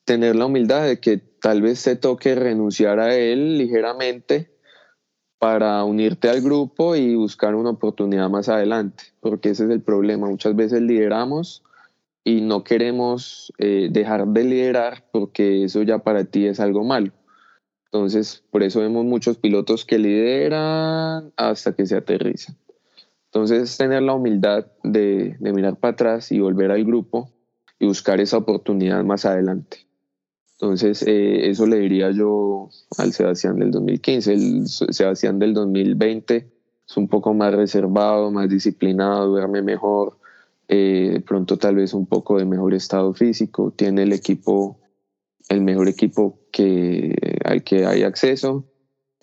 [0.05, 4.51] tener la humildad de que tal vez te toque renunciar a él ligeramente
[5.39, 10.27] para unirte al grupo y buscar una oportunidad más adelante, porque ese es el problema.
[10.27, 11.63] Muchas veces lideramos
[12.23, 17.11] y no queremos eh, dejar de liderar porque eso ya para ti es algo malo.
[17.93, 22.57] Entonces, por eso vemos muchos pilotos que lideran hasta que se aterrizan.
[23.25, 27.29] Entonces, tener la humildad de, mirar para atrás y volver al grupo
[27.77, 29.85] y buscar esa oportunidad más adelante.
[30.53, 34.33] Entonces, eh, eso le diría yo al Sebastián del 2015.
[34.33, 36.51] El Sebastián del 2020
[36.89, 40.17] es un poco más reservado, más disciplinado, duerme mejor,
[40.67, 44.79] eh, pronto tal vez un poco de mejor estado físico, tiene el equipo,
[45.47, 47.13] el mejor equipo que,
[47.65, 48.63] que hay acceso.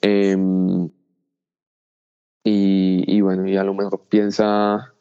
[0.02, 0.90] Em,
[2.44, 4.92] y, y, bueno, y a lo mejor piensa,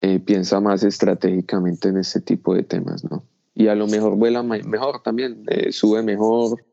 [0.00, 3.24] eh, piensa más estratégicamente en este tipo de temas, ¿no?
[3.54, 6.64] y a lo mejor vuela mejor también, eh, sube mejor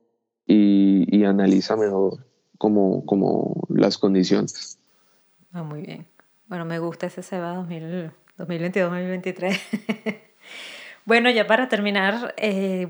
[0.45, 2.25] y, y, analiza mejor
[2.57, 4.79] como, como las condiciones.
[5.51, 6.07] Ah, muy bien.
[6.47, 9.59] Bueno, me gusta ese SEBA 2022-2023.
[11.05, 12.87] bueno, ya para terminar, eh,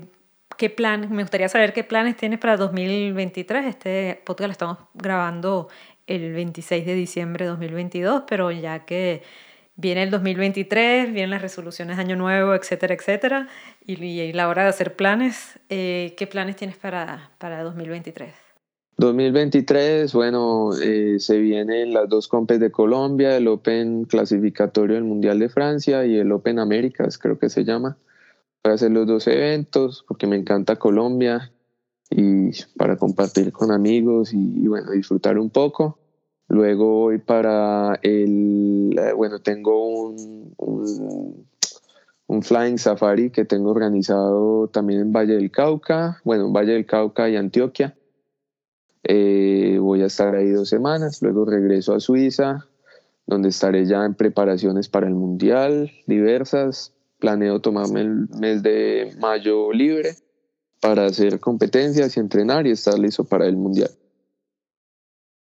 [0.60, 1.08] ¿qué plan?
[1.10, 3.64] Me gustaría saber qué planes tienes para 2023.
[3.64, 5.68] Este podcast lo estamos grabando
[6.06, 9.22] el 26 de diciembre de 2022, pero ya que
[9.76, 13.48] viene el 2023, vienen las resoluciones de Año Nuevo, etcétera, etcétera,
[13.86, 18.34] y, la hora de hacer planes, eh, ¿qué planes tienes para, para 2023?
[18.98, 25.38] 2023, bueno, eh, se vienen las dos compes de Colombia, el Open clasificatorio del Mundial
[25.38, 27.96] de Francia y el Open Américas, creo que se llama.
[28.62, 31.52] Voy a hacer los dos eventos porque me encanta Colombia
[32.10, 35.98] y para compartir con amigos y, y bueno, disfrutar un poco.
[36.50, 40.52] Luego voy para el, eh, bueno, tengo un,
[42.26, 46.86] un, flying safari que tengo organizado también en Valle del Cauca, bueno, en Valle del
[46.86, 47.96] Cauca y Antioquia.
[49.04, 52.66] Eh, voy a estar ahí dos semanas, luego regreso a Suiza,
[53.26, 56.92] donde estaré ya en preparaciones para el Mundial, diversas.
[57.20, 60.16] Planeo tomarme el mes de mayo libre
[60.80, 63.90] para hacer competencias y entrenar y estar listo para el Mundial.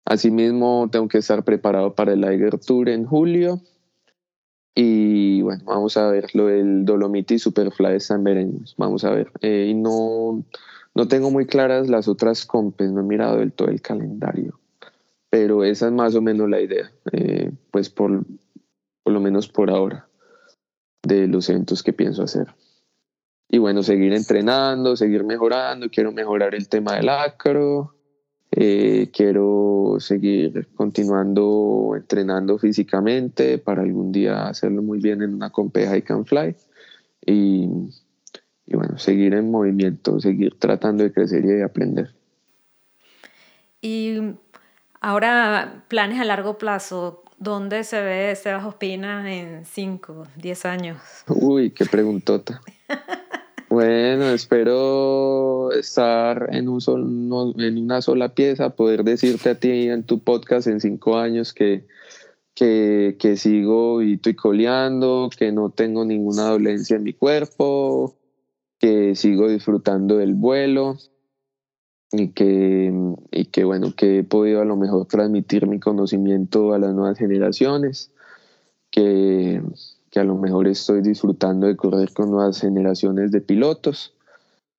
[0.04, 3.60] Asimismo, tengo que estar preparado para el Liger Tour en julio.
[4.74, 8.74] Y bueno, vamos a ver lo del Dolomiti Superfly están veremos.
[8.78, 9.30] Vamos a ver.
[9.42, 10.44] Eh, y no,
[10.94, 14.58] no tengo muy claras las otras compes, no he mirado del todo el calendario.
[15.30, 16.90] Pero esa es más o menos la idea.
[17.12, 18.24] Eh, pues por,
[19.02, 20.07] por lo menos por ahora,
[21.02, 22.48] de los eventos que pienso hacer.
[23.48, 25.88] Y bueno, seguir entrenando, seguir mejorando.
[25.88, 27.94] Quiero mejorar el tema del acro
[28.50, 35.96] eh, quiero seguir continuando entrenando físicamente para algún día hacerlo muy bien en una compeja
[35.96, 36.56] y can fly.
[37.26, 37.68] Y,
[38.66, 42.14] y bueno, seguir en movimiento, seguir tratando de crecer y de aprender.
[43.82, 44.18] Y
[45.00, 50.98] ahora, planes a largo plazo, ¿dónde se ve Sebas Ospina en 5, 10 años?
[51.28, 52.60] Uy, qué preguntota.
[53.70, 56.80] Bueno, espero estar en, un
[57.58, 61.86] en una sola pieza, poder decirte a ti en tu podcast en cinco años que,
[62.54, 68.16] que, que sigo y estoy coleando, que no tengo ninguna dolencia en mi cuerpo,
[68.78, 70.96] que sigo disfrutando del vuelo
[72.12, 72.92] y que,
[73.30, 77.18] y que bueno, que he podido a lo mejor transmitir mi conocimiento a las nuevas
[77.18, 78.10] generaciones,
[78.90, 79.62] que
[80.10, 84.14] que a lo mejor estoy disfrutando de correr con nuevas generaciones de pilotos.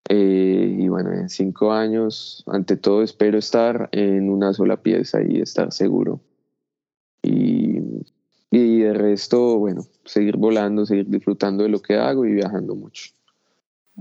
[0.07, 5.39] Eh, y bueno, en cinco años, ante todo, espero estar en una sola pieza y
[5.39, 6.19] estar seguro.
[7.21, 7.79] Y,
[8.49, 13.11] y de resto, bueno, seguir volando, seguir disfrutando de lo que hago y viajando mucho.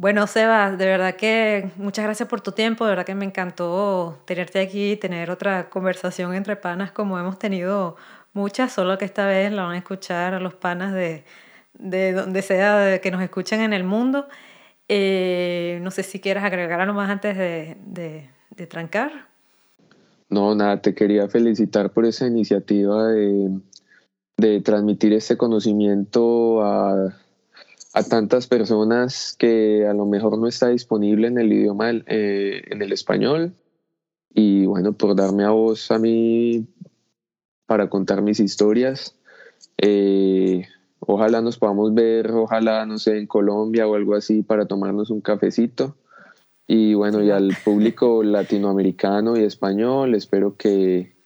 [0.01, 4.17] Bueno, Sebas, de verdad que muchas gracias por tu tiempo, de verdad que me encantó
[4.27, 7.97] tenerte aquí, tener otra conversación entre panas como hemos tenido
[8.33, 11.25] muchas, solo que esta vez la van a escuchar a los panas de,
[11.77, 14.29] de donde sea que nos escuchen en el mundo.
[14.87, 19.27] Eh, no sé si quieras agregar algo más antes de, de, de, trancar.
[20.31, 23.51] No, nada, te quería felicitar por esa iniciativa de,
[24.37, 27.17] de transmitir este conocimiento a,
[27.99, 32.83] a, tantas personas que a lo mejor no está disponible en el idioma, eh, en
[32.83, 33.55] el español.
[34.33, 36.67] Y bueno, por darme a voz a mí
[37.67, 39.17] para contar mis historias.
[39.77, 40.67] Eh,
[41.01, 45.21] ojalá nos podamos ver, ojalá, no sé, en Colombia o algo así para tomarnos un
[45.21, 45.97] cafecito.
[46.67, 51.18] Y bueno, y al público latinoamericano y español, espero que,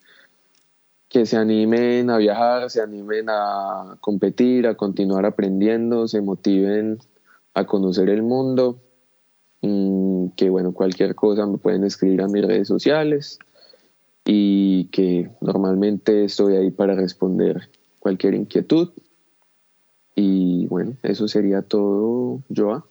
[1.12, 7.00] que se animen a viajar, se animen a competir, a continuar aprendiendo, se motiven
[7.52, 8.80] a conocer el mundo.
[9.60, 13.38] Mm, que bueno, cualquier cosa me pueden escribir a mis redes sociales
[14.24, 18.92] y que normalmente estoy ahí para responder cualquier inquietud.
[20.14, 22.86] Y bueno, eso sería todo, Joa.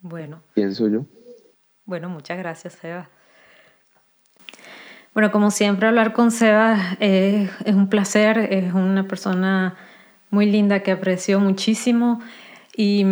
[0.00, 0.42] Bueno.
[0.54, 1.06] Pienso yo.
[1.84, 3.08] Bueno, muchas gracias, Seba.
[5.14, 9.76] Bueno, como siempre, hablar con Seba es, es un placer, es una persona
[10.30, 12.20] muy linda que aprecio muchísimo
[12.76, 13.04] Y,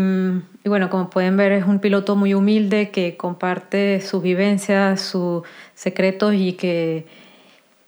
[0.64, 5.42] y, bueno, como pueden ver, es un piloto muy humilde que comparte sus vivencias, sus
[5.74, 7.06] secretos y que,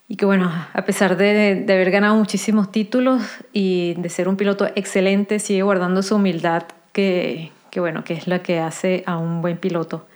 [0.08, 4.36] y que bueno, a pesar de, de, haber ganado muchísimos títulos y de ser un
[4.36, 9.18] piloto excelente, sigue guardando su humildad que, que bueno, que es la que hace a
[9.18, 10.06] un buen piloto.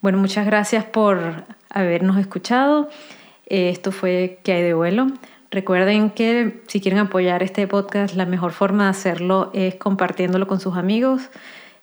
[0.00, 1.44] Bueno, muchas gracias por
[1.74, 2.88] habernos escuchado.
[3.46, 5.08] Esto fue ¿Qué hay de vuelo?
[5.50, 10.58] Recuerden que si quieren apoyar este podcast, la mejor forma de hacerlo es compartiéndolo con
[10.58, 11.30] sus amigos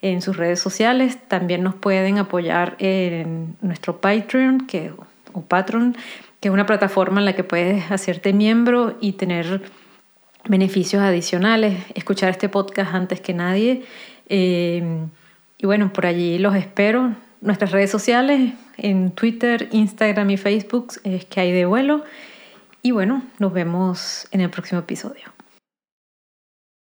[0.01, 1.17] en sus redes sociales.
[1.27, 4.91] También nos pueden apoyar en nuestro Patreon que,
[5.33, 5.95] o Patreon,
[6.39, 9.61] que es una plataforma en la que puedes hacerte miembro y tener
[10.49, 13.83] beneficios adicionales, escuchar este podcast antes que nadie.
[14.27, 15.05] Eh,
[15.57, 17.15] y bueno, por allí los espero.
[17.41, 22.03] Nuestras redes sociales, en Twitter, Instagram y Facebook, es que hay de vuelo.
[22.83, 25.23] Y bueno, nos vemos en el próximo episodio.